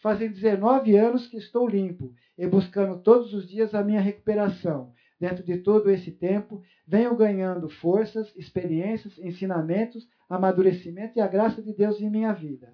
[0.00, 4.92] Fazem 19 anos que estou limpo e buscando todos os dias a minha recuperação.
[5.20, 11.74] Dentro de todo esse tempo, venho ganhando forças, experiências, ensinamentos, amadurecimento e a graça de
[11.74, 12.72] Deus em minha vida.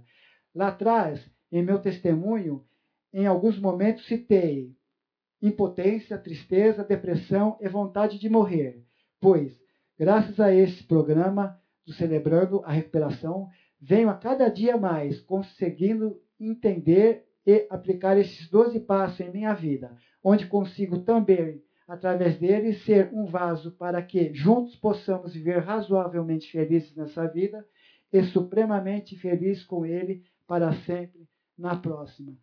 [0.55, 2.65] Lá atrás, em meu testemunho,
[3.12, 4.77] em alguns momentos citei
[5.43, 8.83] impotência, tristeza, depressão e vontade de morrer.
[9.21, 9.53] Pois,
[9.99, 13.49] graças a esse programa do Celebrando a Recuperação,
[13.81, 19.96] venho a cada dia mais conseguindo entender e aplicar esses 12 passos em minha vida,
[20.22, 26.94] onde consigo também através dele, ser um vaso para que juntos possamos viver razoavelmente felizes
[26.96, 27.64] nessa vida
[28.12, 32.37] e supremamente felizes com ele para sempre na próxima.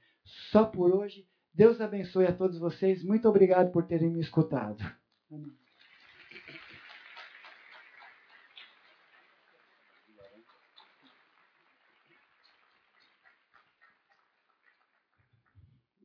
[0.51, 3.03] Só por hoje, Deus abençoe a todos vocês.
[3.03, 4.83] Muito obrigado por terem me escutado.
[5.29, 5.62] Amém.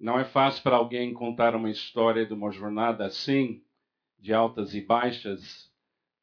[0.00, 3.64] Não é fácil para alguém contar uma história de uma jornada assim,
[4.18, 5.72] de altas e baixas,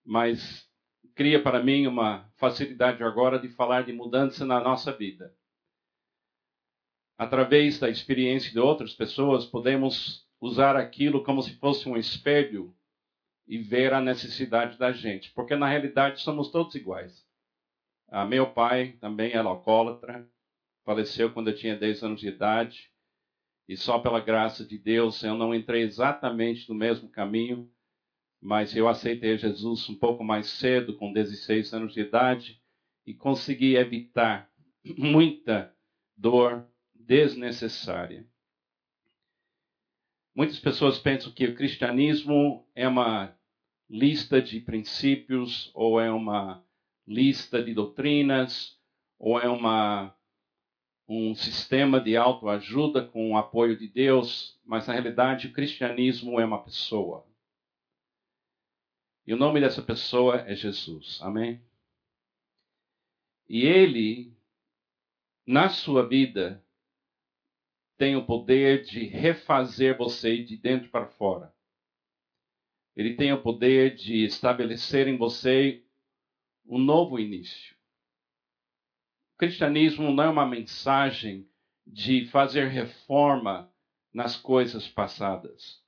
[0.04, 0.70] mas
[1.14, 5.36] cria para mim uma facilidade agora de falar de mudança na nossa vida.
[7.18, 12.76] Através da experiência de outras pessoas, podemos usar aquilo como se fosse um espelho
[13.48, 17.26] e ver a necessidade da gente, porque na realidade somos todos iguais.
[18.08, 20.30] Ah, meu pai também era alcoólatra,
[20.84, 22.92] faleceu quando eu tinha 10 anos de idade.
[23.68, 27.70] E só pela graça de Deus eu não entrei exatamente no mesmo caminho,
[28.40, 32.62] mas eu aceitei Jesus um pouco mais cedo, com 16 anos de idade,
[33.06, 34.50] e consegui evitar
[34.98, 35.74] muita
[36.16, 38.28] dor desnecessária.
[40.36, 43.36] Muitas pessoas pensam que o cristianismo é uma
[43.90, 46.64] lista de princípios, ou é uma
[47.08, 48.78] lista de doutrinas,
[49.18, 50.15] ou é uma
[51.08, 56.46] um sistema de autoajuda com o apoio de Deus, mas na realidade o cristianismo é
[56.46, 57.26] uma pessoa.
[59.28, 61.20] E o nome dessa pessoa é Jesus.
[61.22, 61.62] Amém?
[63.48, 64.34] E ele,
[65.46, 66.64] na sua vida,
[67.98, 71.54] tem o poder de refazer você de dentro para fora.
[72.96, 75.84] Ele tem o poder de estabelecer em você
[76.66, 77.75] um novo início.
[79.36, 81.46] O cristianismo não é uma mensagem
[81.86, 83.70] de fazer reforma
[84.14, 85.84] nas coisas passadas.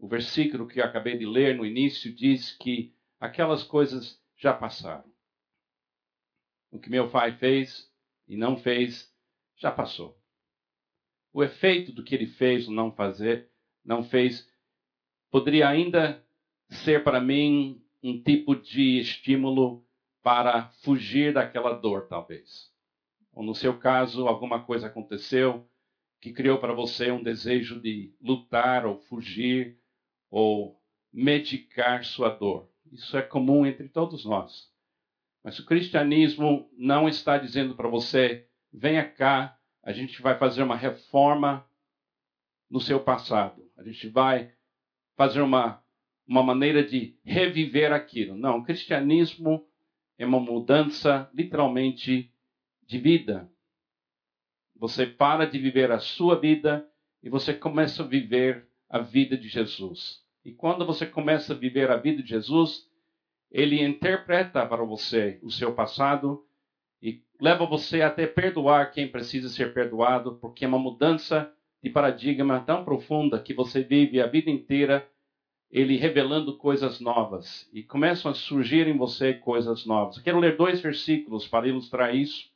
[0.00, 5.08] O versículo que acabei de ler no início diz que aquelas coisas já passaram.
[6.72, 7.88] O que meu pai fez
[8.26, 9.08] e não fez
[9.56, 10.20] já passou.
[11.32, 13.48] O efeito do que ele fez ou não fazer,
[13.84, 14.50] não fez,
[15.30, 16.20] poderia ainda
[16.68, 19.86] ser para mim um tipo de estímulo
[20.20, 22.71] para fugir daquela dor, talvez
[23.32, 25.66] ou no seu caso, alguma coisa aconteceu
[26.20, 29.76] que criou para você um desejo de lutar ou fugir
[30.30, 30.80] ou
[31.12, 32.68] medicar sua dor.
[32.92, 34.70] Isso é comum entre todos nós.
[35.42, 40.76] Mas o cristianismo não está dizendo para você: venha cá, a gente vai fazer uma
[40.76, 41.66] reforma
[42.70, 43.68] no seu passado.
[43.76, 44.52] A gente vai
[45.16, 45.82] fazer uma,
[46.26, 48.36] uma maneira de reviver aquilo.
[48.36, 49.66] Não, o cristianismo
[50.16, 52.31] é uma mudança literalmente
[52.92, 53.50] de vida.
[54.76, 56.86] Você para de viver a sua vida
[57.22, 60.22] e você começa a viver a vida de Jesus.
[60.44, 62.86] E quando você começa a viver a vida de Jesus,
[63.50, 66.44] ele interpreta para você o seu passado
[67.00, 71.50] e leva você até perdoar quem precisa ser perdoado, porque é uma mudança
[71.82, 75.08] de paradigma tão profunda que você vive a vida inteira
[75.70, 80.18] ele revelando coisas novas e começam a surgir em você coisas novas.
[80.18, 82.51] Eu quero ler dois versículos para ilustrar isso.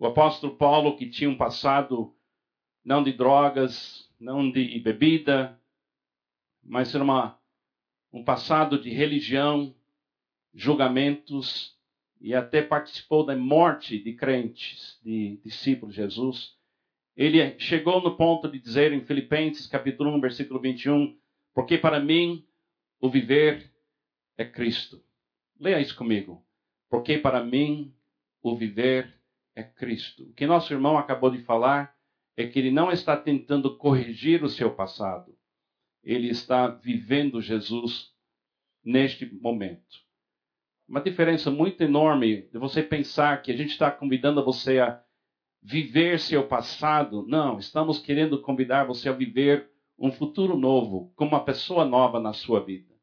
[0.00, 2.16] O apóstolo Paulo, que tinha um passado
[2.82, 5.60] não de drogas, não de bebida,
[6.64, 7.38] mas era uma,
[8.10, 9.74] um passado de religião,
[10.54, 11.78] julgamentos,
[12.18, 16.56] e até participou da morte de crentes, de discípulos de Jesus.
[17.14, 21.14] Ele chegou no ponto de dizer em Filipenses capítulo 1, versículo 21,
[21.52, 22.42] porque para mim
[22.98, 23.70] o viver
[24.38, 25.04] é Cristo.
[25.58, 26.42] Leia isso comigo.
[26.88, 27.94] Porque para mim
[28.42, 29.19] o viver
[29.60, 30.24] é Cristo.
[30.24, 31.94] O que nosso irmão acabou de falar
[32.36, 35.36] é que ele não está tentando corrigir o seu passado.
[36.02, 38.10] Ele está vivendo Jesus
[38.82, 40.00] neste momento.
[40.88, 45.02] Uma diferença muito enorme de você pensar que a gente está convidando você a
[45.62, 47.24] viver seu passado.
[47.28, 52.32] Não, estamos querendo convidar você a viver um futuro novo, como uma pessoa nova na
[52.32, 52.94] sua vida.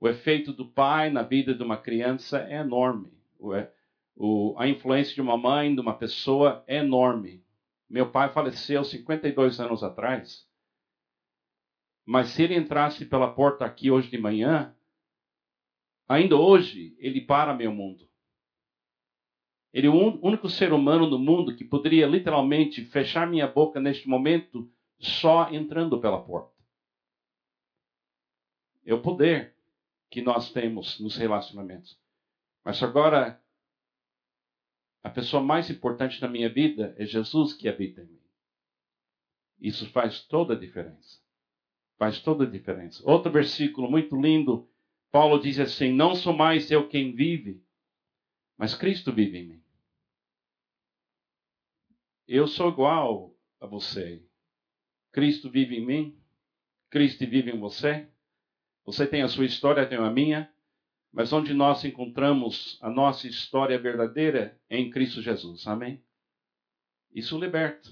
[0.00, 3.12] O efeito do pai na vida de uma criança é enorme
[4.16, 7.44] o, a influência de uma mãe, de uma pessoa é enorme.
[7.88, 10.46] Meu pai faleceu 52 anos atrás.
[12.04, 14.74] Mas se ele entrasse pela porta aqui hoje de manhã,
[16.08, 18.08] ainda hoje ele para meu mundo.
[19.72, 24.06] Ele é o único ser humano no mundo que poderia literalmente fechar minha boca neste
[24.06, 26.52] momento só entrando pela porta.
[28.84, 29.56] É o poder
[30.10, 31.98] que nós temos nos relacionamentos.
[32.64, 33.41] Mas agora
[35.02, 38.20] a pessoa mais importante na minha vida é Jesus que habita em mim.
[39.60, 41.20] Isso faz toda a diferença.
[41.98, 43.02] Faz toda a diferença.
[43.08, 44.68] Outro versículo muito lindo,
[45.10, 47.62] Paulo diz assim: Não sou mais eu quem vive,
[48.56, 49.62] mas Cristo vive em mim.
[52.26, 54.24] Eu sou igual a você.
[55.12, 56.22] Cristo vive em mim,
[56.90, 58.08] Cristo vive em você.
[58.84, 60.51] Você tem a sua história, eu tenho a minha.
[61.12, 65.66] Mas onde nós encontramos a nossa história verdadeira é em Cristo Jesus.
[65.66, 66.02] Amém?
[67.12, 67.90] Isso liberta.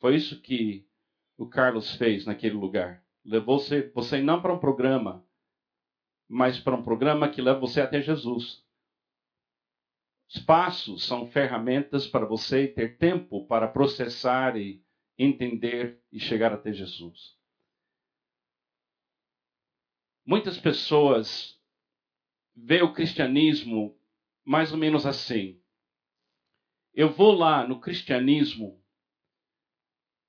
[0.00, 0.86] Foi isso que
[1.36, 3.04] o Carlos fez naquele lugar.
[3.24, 5.24] Levou você, você não para um programa,
[6.28, 8.64] mas para um programa que leva você até Jesus.
[10.28, 14.82] Os passos são ferramentas para você ter tempo para processar e
[15.16, 17.36] entender e chegar até Jesus.
[20.26, 21.57] Muitas pessoas
[22.64, 23.96] vê o cristianismo
[24.44, 25.60] mais ou menos assim.
[26.92, 28.82] Eu vou lá no cristianismo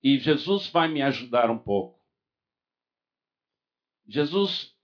[0.04, 2.00] e Jesus vai me ajudar um pouco.
[4.08, 4.76] Jesus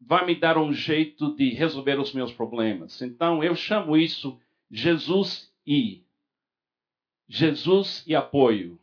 [0.00, 3.00] vai me dar um jeito de resolver os meus problemas.
[3.02, 4.40] Então eu chamo isso
[4.70, 6.04] Jesus e
[7.28, 8.80] Jesus e apoio.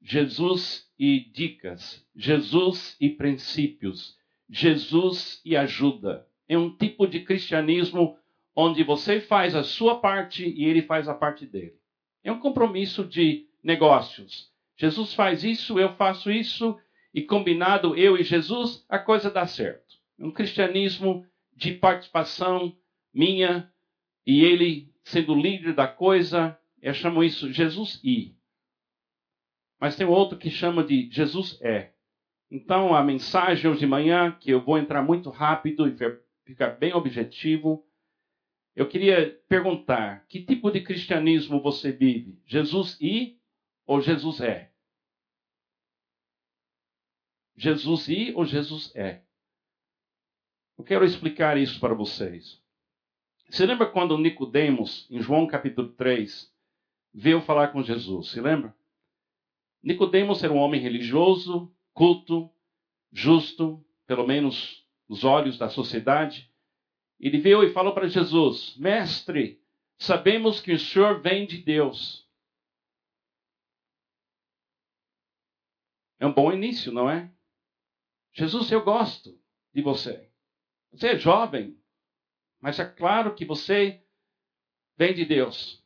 [0.00, 4.16] Jesus e dicas, Jesus e princípios,
[4.48, 8.16] Jesus e ajuda é um tipo de cristianismo
[8.54, 11.74] onde você faz a sua parte e ele faz a parte dele.
[12.24, 14.50] É um compromisso de negócios.
[14.76, 16.78] Jesus faz isso, eu faço isso,
[17.12, 19.96] e combinado eu e Jesus, a coisa dá certo.
[20.18, 22.76] É um cristianismo de participação
[23.12, 23.70] minha
[24.26, 28.34] e ele sendo líder da coisa, eu chamo isso Jesus e.
[29.80, 31.92] Mas tem outro que chama de Jesus é.
[32.50, 35.92] Então a mensagem hoje de manhã, que eu vou entrar muito rápido e
[36.46, 37.84] ficar bem objetivo,
[38.74, 42.38] eu queria perguntar: que tipo de cristianismo você vive?
[42.46, 43.38] Jesus e
[43.84, 44.70] ou Jesus é?
[47.56, 49.22] Jesus e ou Jesus é?
[50.78, 52.62] Eu quero explicar isso para vocês.
[53.48, 56.52] Você lembra quando Nicodemos, em João capítulo 3,
[57.14, 58.30] veio falar com Jesus?
[58.30, 58.74] Se lembra?
[59.82, 62.50] Nicodemos era um homem religioso, culto,
[63.10, 66.50] justo, pelo menos nos olhos da sociedade.
[67.18, 69.62] Ele veio e falou para Jesus: Mestre,
[69.98, 72.26] sabemos que o Senhor vem de Deus.
[76.18, 77.30] É um bom início, não é?
[78.32, 79.38] Jesus, eu gosto
[79.72, 80.30] de você.
[80.92, 81.78] Você é jovem,
[82.60, 84.02] mas é claro que você
[84.96, 85.82] vem de Deus.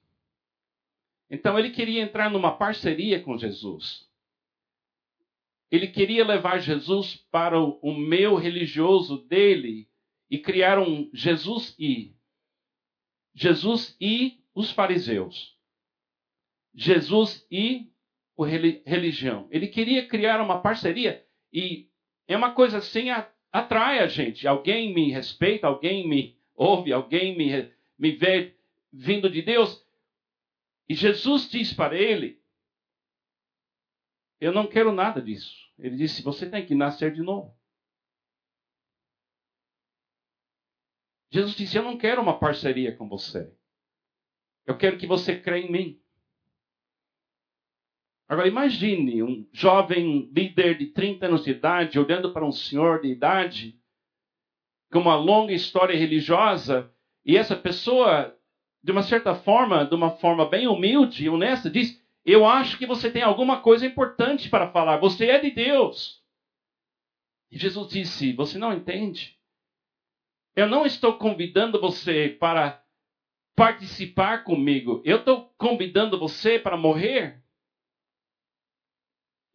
[1.29, 4.10] Então ele queria entrar numa parceria com Jesus.
[5.71, 9.89] Ele queria levar Jesus para o meio religioso dele
[10.29, 12.15] e criar um Jesus e.
[13.35, 15.57] Jesus e os fariseus.
[16.75, 17.89] Jesus e
[18.39, 18.45] a
[18.89, 19.49] religião.
[19.51, 21.89] Ele queria criar uma parceria e
[22.27, 23.09] é uma coisa assim,
[23.53, 24.47] atrai a gente.
[24.49, 28.55] Alguém me respeita, alguém me ouve, alguém me, me vê
[28.93, 29.85] vindo de Deus.
[30.89, 32.40] E Jesus diz para ele:
[34.41, 35.55] eu não quero nada disso.
[35.79, 37.57] Ele disse: Você tem que nascer de novo.
[41.31, 43.55] Jesus disse: Eu não quero uma parceria com você.
[44.67, 46.01] Eu quero que você creia em mim.
[48.29, 53.09] Agora imagine um jovem líder de 30 anos de idade olhando para um senhor de
[53.09, 53.81] idade
[54.93, 56.93] com uma longa história religiosa
[57.25, 58.37] e essa pessoa,
[58.83, 62.87] de uma certa forma, de uma forma bem humilde e honesta, diz: eu acho que
[62.87, 64.99] você tem alguma coisa importante para falar.
[64.99, 66.23] Você é de Deus.
[67.51, 69.39] E Jesus disse: Você não entende?
[70.55, 72.85] Eu não estou convidando você para
[73.57, 75.03] participar comigo.
[75.05, 77.43] Eu estou convidando você para morrer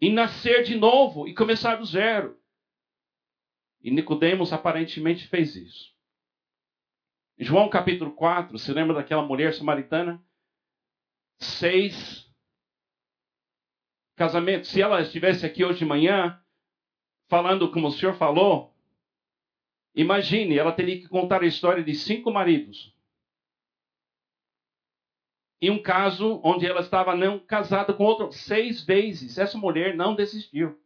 [0.02, 2.40] e nascer de novo e começar do zero.
[3.82, 5.94] E Nicodemos aparentemente fez isso.
[7.38, 10.24] João capítulo 4, se lembra daquela mulher samaritana?
[11.38, 12.25] Seis
[14.16, 16.40] casamento, se ela estivesse aqui hoje de manhã,
[17.28, 18.74] falando como o senhor falou,
[19.94, 22.94] imagine, ela teria que contar a história de cinco maridos.
[25.62, 29.38] E um caso onde ela estava não casada com outro seis vezes.
[29.38, 30.78] Essa mulher não desistiu.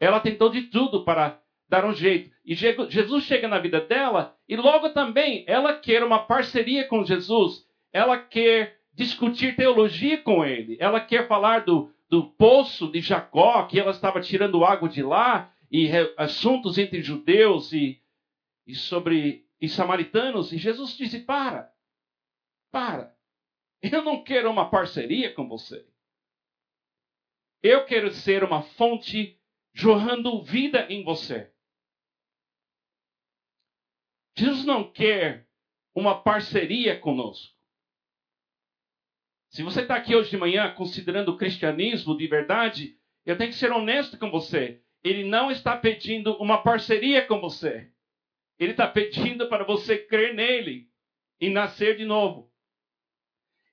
[0.00, 2.34] Ela tentou de tudo para dar um jeito.
[2.44, 7.66] E Jesus chega na vida dela e logo também ela quer uma parceria com Jesus.
[7.92, 10.76] Ela quer discutir teologia com ele.
[10.80, 15.52] Ela quer falar do, do poço de Jacó, que ela estava tirando água de lá,
[15.70, 18.02] e assuntos entre judeus e,
[18.66, 20.52] e sobre e samaritanos.
[20.52, 21.72] E Jesus disse: Para,
[22.70, 23.16] para.
[23.82, 25.86] Eu não quero uma parceria com você.
[27.62, 29.38] Eu quero ser uma fonte
[29.72, 31.52] jorrando vida em você.
[34.36, 35.48] Jesus não quer
[35.94, 37.57] uma parceria conosco.
[39.50, 43.56] Se você está aqui hoje de manhã considerando o cristianismo de verdade, eu tenho que
[43.56, 44.82] ser honesto com você.
[45.02, 47.90] Ele não está pedindo uma parceria com você.
[48.58, 50.88] Ele está pedindo para você crer nele
[51.40, 52.50] e nascer de novo.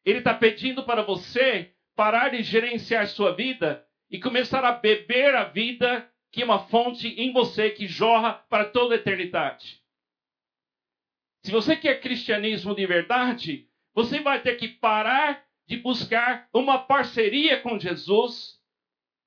[0.06, 5.46] Ele está pedindo para você parar de gerenciar sua vida e começar a beber a
[5.46, 9.82] vida que é uma fonte em você que jorra para toda a eternidade.
[11.44, 17.62] Se você quer cristianismo de verdade, você vai ter que parar de buscar uma parceria
[17.62, 18.62] com Jesus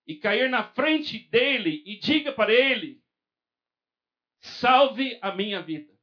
[0.06, 3.02] e cair na frente dele e diga para ele:
[4.40, 5.96] salve a minha vida.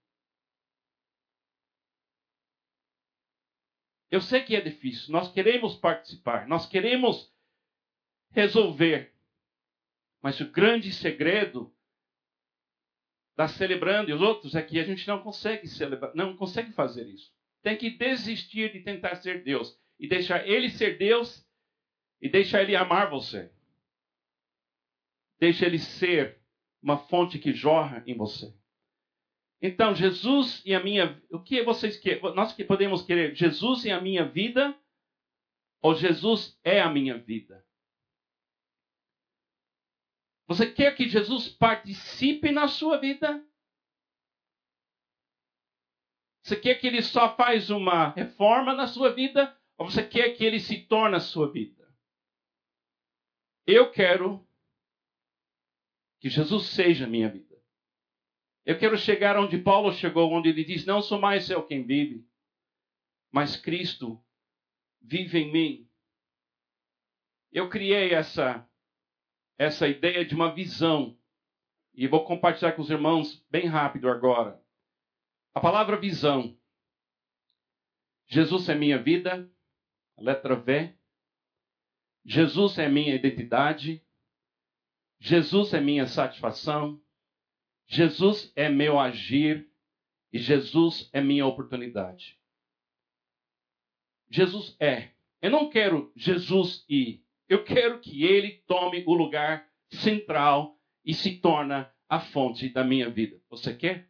[4.11, 7.33] Eu sei que é difícil, nós queremos participar, nós queremos
[8.31, 9.13] resolver,
[10.21, 11.73] mas o grande segredo
[13.35, 17.05] da celebrando e os outros é que a gente não consegue celebrar, não consegue fazer
[17.07, 17.33] isso.
[17.61, 21.45] Tem que desistir de tentar ser Deus e deixar Ele ser Deus
[22.21, 23.51] e deixar Ele amar você.
[25.39, 26.39] Deixa Ele ser
[26.81, 28.53] uma fonte que jorra em você.
[29.61, 31.21] Então, Jesus e a minha.
[31.31, 32.21] O que vocês querem?
[32.35, 34.77] Nós que podemos querer Jesus e a minha vida?
[35.81, 37.65] Ou Jesus é a minha vida?
[40.47, 43.43] Você quer que Jesus participe na sua vida?
[46.43, 49.55] Você quer que ele só faz uma reforma na sua vida?
[49.77, 51.85] Ou você quer que ele se torne a sua vida?
[53.67, 54.47] Eu quero
[56.19, 57.55] que Jesus seja a minha vida.
[58.65, 62.27] Eu quero chegar onde Paulo chegou, onde ele diz: Não sou mais eu quem vive,
[63.31, 64.23] mas Cristo
[65.01, 65.89] vive em mim.
[67.51, 68.67] Eu criei essa,
[69.57, 71.17] essa ideia de uma visão,
[71.93, 74.61] e vou compartilhar com os irmãos bem rápido agora.
[75.53, 76.57] A palavra visão.
[78.27, 79.49] Jesus é minha vida,
[80.17, 80.93] letra V.
[82.25, 84.03] Jesus é minha identidade.
[85.19, 87.01] Jesus é minha satisfação.
[87.87, 89.69] Jesus é meu agir.
[90.33, 92.39] E Jesus é minha oportunidade.
[94.29, 95.11] Jesus é.
[95.41, 97.23] Eu não quero Jesus ir.
[97.47, 103.09] Eu quero que ele tome o lugar central e se torna a fonte da minha
[103.09, 103.39] vida.
[103.49, 104.09] Você quer?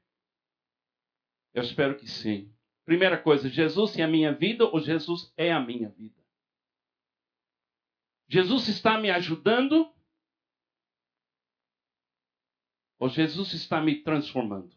[1.54, 2.55] Eu espero que sim.
[2.86, 6.24] Primeira coisa, Jesus é a minha vida ou Jesus é a minha vida?
[8.28, 9.92] Jesus está me ajudando
[13.00, 14.76] ou Jesus está me transformando?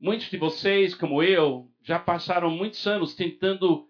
[0.00, 3.88] Muitos de vocês, como eu, já passaram muitos anos tentando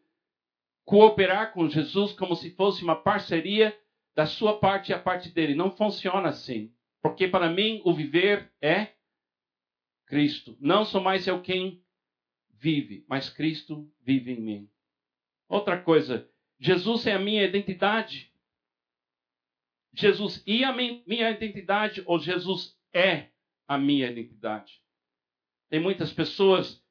[0.84, 3.78] cooperar com Jesus como se fosse uma parceria
[4.14, 5.54] da sua parte e a parte dele.
[5.54, 6.72] Não funciona assim.
[7.02, 8.92] Porque para mim o viver é
[10.12, 10.58] Cristo.
[10.60, 11.82] Não sou mais eu quem
[12.50, 14.70] vive, mas Cristo vive em mim.
[15.48, 16.28] Outra coisa,
[16.60, 18.30] Jesus é a minha identidade.
[19.94, 23.30] Jesus e a minha identidade ou Jesus é
[23.66, 24.82] a minha identidade.
[25.70, 26.84] Tem muitas pessoas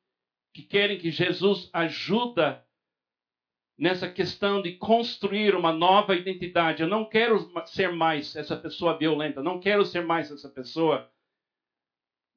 [0.51, 2.65] que querem que Jesus ajuda
[3.77, 6.81] nessa questão de construir uma nova identidade.
[6.81, 11.07] Eu não quero ser mais essa pessoa violenta, não quero ser mais essa pessoa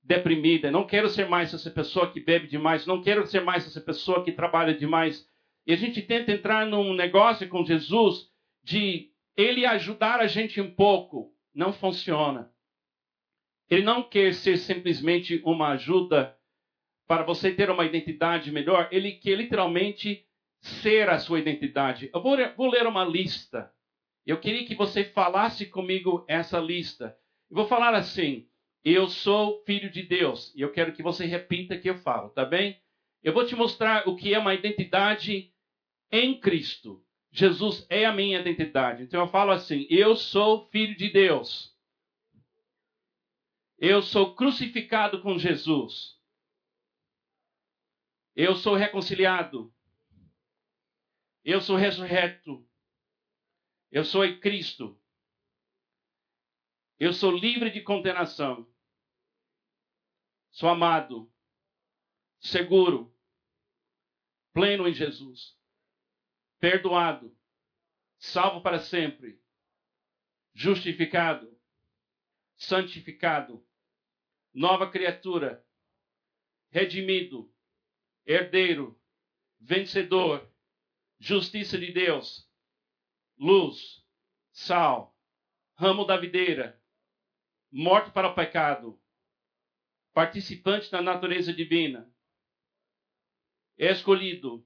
[0.04, 3.80] deprimida, não quero ser mais essa pessoa que bebe demais, não quero ser mais essa
[3.80, 5.26] pessoa que trabalha demais.
[5.66, 8.30] E a gente tenta entrar num negócio com Jesus
[8.62, 11.32] de ele ajudar a gente um pouco.
[11.54, 12.50] Não funciona.
[13.70, 16.36] Ele não quer ser simplesmente uma ajuda
[17.06, 18.88] para você ter uma identidade melhor.
[18.92, 20.26] Ele quer literalmente
[20.60, 22.10] ser a sua identidade.
[22.12, 23.72] Eu vou, vou ler uma lista.
[24.26, 27.16] Eu queria que você falasse comigo essa lista.
[27.50, 28.46] Eu vou falar assim:
[28.84, 30.52] eu sou filho de Deus.
[30.54, 32.78] E eu quero que você repita o que eu falo, tá bem?
[33.22, 35.50] Eu vou te mostrar o que é uma identidade
[36.12, 37.02] em Cristo.
[37.32, 39.02] Jesus é a minha identidade.
[39.02, 41.74] Então eu falo assim: eu sou filho de Deus.
[43.78, 46.20] Eu sou crucificado com Jesus.
[48.36, 49.72] Eu sou reconciliado.
[51.42, 52.66] Eu sou ressurreto.
[53.90, 55.00] Eu sou em Cristo.
[56.98, 58.66] Eu sou livre de condenação.
[60.54, 61.28] Sou amado,
[62.38, 63.12] seguro,
[64.52, 65.58] pleno em Jesus,
[66.60, 67.36] perdoado,
[68.18, 69.42] salvo para sempre,
[70.52, 71.60] justificado,
[72.54, 73.66] santificado,
[74.52, 75.66] nova criatura,
[76.70, 77.52] redimido,
[78.24, 78.96] herdeiro,
[79.58, 80.48] vencedor,
[81.18, 82.48] justiça de Deus,
[83.36, 84.06] luz,
[84.52, 85.18] sal,
[85.74, 86.80] ramo da videira,
[87.72, 89.02] morto para o pecado,
[90.14, 92.08] participante da natureza divina,
[93.76, 94.64] escolhido,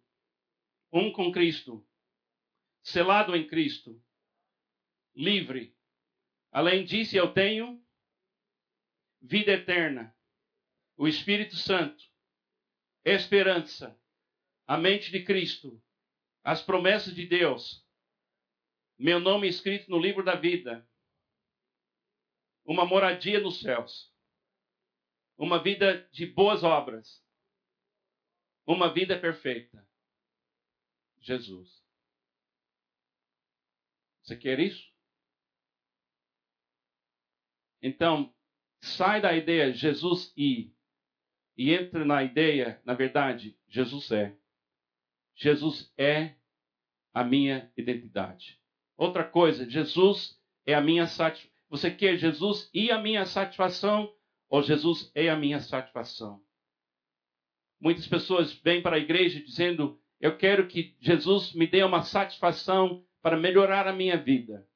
[0.92, 1.88] um com Cristo,
[2.82, 4.00] selado em Cristo,
[5.14, 5.74] livre.
[6.52, 7.82] Além disso, eu tenho
[9.22, 10.14] vida eterna,
[10.98, 12.04] o Espírito Santo,
[13.02, 13.98] esperança,
[14.66, 15.82] a mente de Cristo,
[16.44, 17.86] as promessas de Deus,
[18.98, 20.86] meu nome escrito no livro da vida,
[22.66, 24.12] uma moradia nos céus,
[25.38, 27.24] uma vida de boas obras,
[28.66, 29.86] uma vida perfeita.
[31.20, 31.82] Jesus.
[34.22, 34.92] Você quer isso?
[37.80, 38.34] Então,
[38.80, 40.72] sai da ideia Jesus e
[41.58, 44.32] e entra na ideia, na verdade, Jesus é.
[45.34, 46.36] Jesus é
[47.12, 48.60] a minha identidade.
[48.96, 51.58] Outra coisa, Jesus é a minha satisfação.
[51.68, 54.14] Você quer Jesus e a minha satisfação?
[54.48, 56.42] Ou Jesus é a minha satisfação?
[57.80, 63.04] Muitas pessoas vêm para a igreja dizendo: Eu quero que Jesus me dê uma satisfação
[63.22, 64.66] para melhorar a minha vida.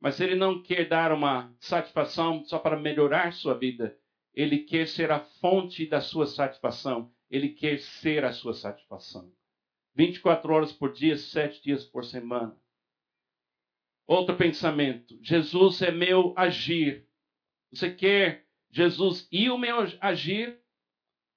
[0.00, 3.96] Mas ele não quer dar uma satisfação só para melhorar sua vida.
[4.32, 7.12] Ele quer ser a fonte da sua satisfação.
[7.30, 9.30] Ele quer ser a sua satisfação.
[9.94, 12.56] 24 horas por dia, 7 dias por semana.
[14.06, 17.06] Outro pensamento: Jesus é meu agir.
[17.72, 20.60] Você quer Jesus e o meu agir?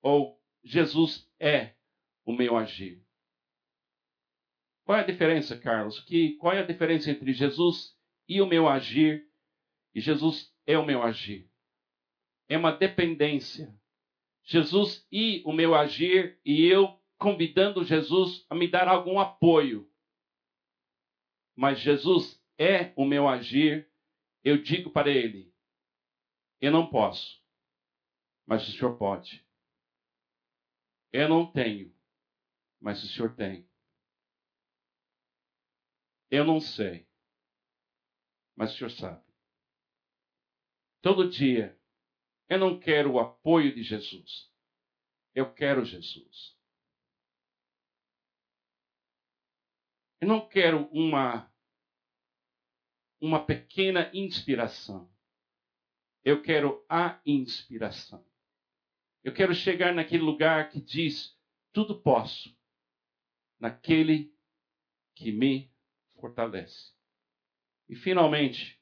[0.01, 1.73] Ou Jesus é
[2.25, 3.03] o meu agir?
[4.83, 5.99] Qual é a diferença, Carlos?
[6.01, 7.95] Que, qual é a diferença entre Jesus
[8.27, 9.25] e o meu agir
[9.95, 11.49] e Jesus é o meu agir?
[12.49, 13.73] É uma dependência.
[14.43, 19.89] Jesus e o meu agir e eu convidando Jesus a me dar algum apoio.
[21.55, 23.87] Mas Jesus é o meu agir,
[24.43, 25.52] eu digo para ele:
[26.63, 27.43] eu não posso,
[28.45, 29.45] mas o senhor pode.
[31.11, 31.93] Eu não tenho,
[32.79, 33.69] mas o senhor tem.
[36.31, 37.05] Eu não sei,
[38.55, 39.21] mas o senhor sabe.
[41.01, 41.77] Todo dia,
[42.47, 44.49] eu não quero o apoio de Jesus,
[45.35, 46.57] eu quero Jesus.
[50.21, 51.51] Eu não quero uma
[53.19, 55.12] uma pequena inspiração.
[56.23, 58.25] Eu quero a inspiração.
[59.23, 61.37] Eu quero chegar naquele lugar que diz:
[61.71, 62.55] tudo posso,
[63.59, 64.33] naquele
[65.15, 65.71] que me
[66.19, 66.93] fortalece.
[67.89, 68.79] E finalmente,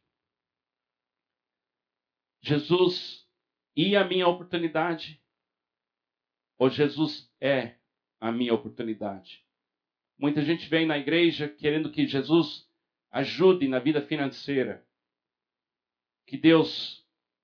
[2.42, 3.28] Jesus
[3.76, 5.22] e a minha oportunidade,
[6.58, 7.78] ou Jesus é
[8.20, 9.46] a minha oportunidade.
[10.18, 12.70] Muita gente vem na igreja querendo que Jesus
[13.10, 14.86] ajude na vida financeira.
[16.28, 17.01] Que Deus,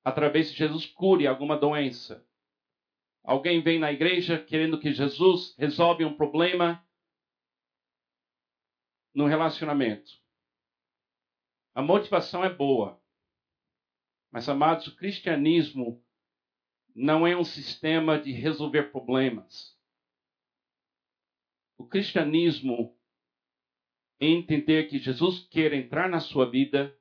[0.08, 2.26] através de Jesus, cure alguma doença.
[3.26, 6.82] Alguém vem na igreja querendo que Jesus resolva um problema
[9.14, 10.10] no relacionamento.
[11.76, 12.97] A motivação é boa.
[14.32, 16.01] Mas, amados, o cristianismo
[16.95, 19.78] não é um sistema de resolver problemas.
[21.78, 22.97] O cristianismo
[24.22, 26.97] entender que Jesus quer entrar na sua vida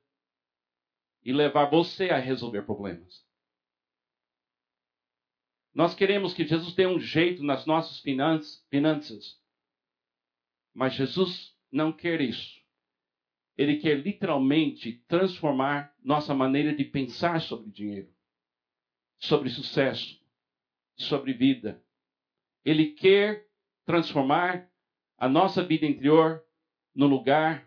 [1.27, 3.21] e levar você a resolver problemas.
[5.73, 7.99] Nós queremos que Jesus dê um jeito nas nossas
[8.69, 9.37] finanças,
[10.73, 12.57] mas Jesus não quer isso.
[13.57, 18.09] Ele quer literalmente transformar nossa maneira de pensar sobre dinheiro,
[19.19, 20.17] sobre sucesso,
[20.95, 21.83] sobre vida.
[22.63, 23.45] Ele quer
[23.85, 24.71] transformar
[25.17, 26.41] a nossa vida interior
[26.95, 27.66] no lugar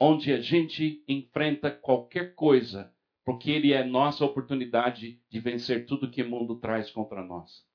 [0.00, 2.92] onde a gente enfrenta qualquer coisa,
[3.22, 7.68] porque ele é nossa oportunidade de vencer tudo que o mundo traz contra nós.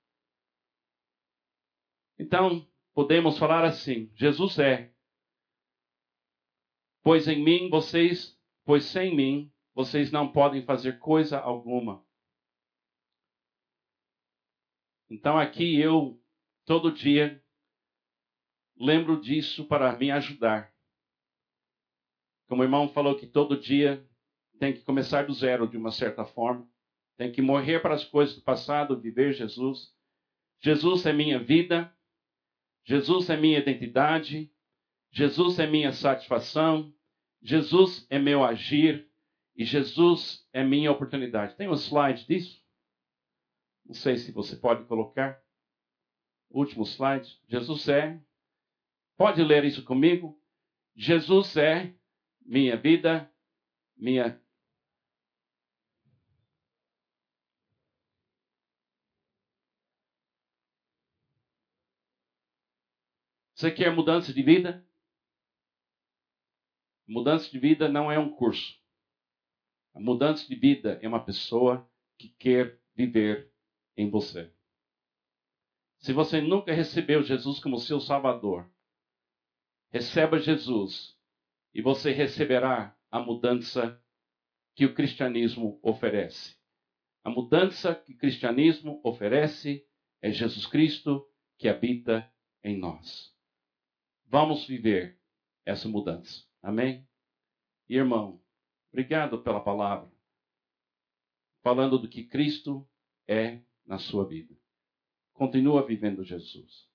[2.18, 4.92] Então, podemos falar assim: Jesus é.
[7.04, 12.04] Pois em mim vocês, pois sem mim vocês não podem fazer coisa alguma.
[15.08, 16.20] Então aqui eu
[16.66, 17.44] todo dia
[18.76, 20.75] lembro disso para me ajudar.
[22.48, 24.06] Como o irmão falou que todo dia
[24.60, 26.68] tem que começar do zero de uma certa forma,
[27.18, 29.94] tem que morrer para as coisas do passado, viver Jesus.
[30.62, 31.94] Jesus é minha vida,
[32.84, 34.52] Jesus é minha identidade,
[35.12, 36.94] Jesus é minha satisfação,
[37.42, 39.10] Jesus é meu agir
[39.56, 41.56] e Jesus é minha oportunidade.
[41.56, 42.62] Tem um slide disso?
[43.86, 45.42] Não sei se você pode colocar.
[46.50, 47.40] Último slide.
[47.48, 48.20] Jesus é
[49.18, 50.38] Pode ler isso comigo?
[50.96, 51.94] Jesus é
[52.46, 53.30] minha vida,
[53.98, 54.40] minha
[63.56, 64.86] Você quer mudança de vida?
[67.08, 68.78] Mudança de vida não é um curso.
[69.94, 73.50] A mudança de vida é uma pessoa que quer viver
[73.96, 74.52] em você.
[76.00, 78.70] Se você nunca recebeu Jesus como seu Salvador,
[79.90, 81.15] receba Jesus
[81.76, 84.02] e você receberá a mudança
[84.74, 86.56] que o cristianismo oferece.
[87.22, 89.86] A mudança que o cristianismo oferece
[90.22, 92.32] é Jesus Cristo que habita
[92.64, 93.36] em nós.
[94.26, 95.20] Vamos viver
[95.66, 96.46] essa mudança.
[96.64, 97.06] Amém?
[97.90, 98.42] irmão,
[98.90, 100.10] obrigado pela palavra.
[101.62, 102.88] Falando do que Cristo
[103.28, 104.56] é na sua vida.
[105.34, 106.90] Continua vivendo Jesus.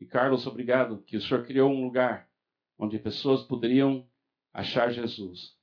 [0.00, 2.25] E Carlos, obrigado que o Senhor criou um lugar
[2.78, 4.06] onde pessoas poderiam
[4.52, 5.56] achar Jesus.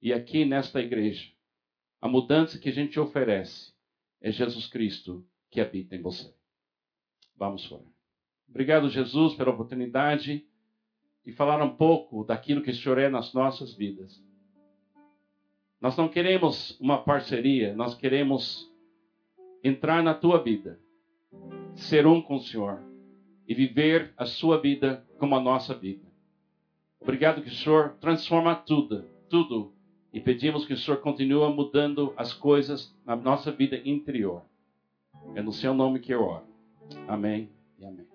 [0.00, 1.30] E aqui nesta igreja,
[2.00, 3.72] a mudança que a gente oferece
[4.20, 6.34] é Jesus Cristo que habita em você.
[7.36, 7.86] Vamos orar.
[8.48, 10.46] Obrigado, Jesus, pela oportunidade
[11.24, 14.22] de falar um pouco daquilo que o Senhor é nas nossas vidas.
[15.80, 18.70] Nós não queremos uma parceria, nós queremos
[19.62, 20.80] entrar na tua vida,
[21.74, 22.80] ser um com o Senhor
[23.46, 26.05] e viver a sua vida como a nossa vida.
[27.00, 29.72] Obrigado que o Senhor transforma tudo, tudo,
[30.12, 34.42] e pedimos que o Senhor continue mudando as coisas na nossa vida interior.
[35.34, 36.46] É no seu nome que eu oro.
[37.06, 38.05] Amém e amém.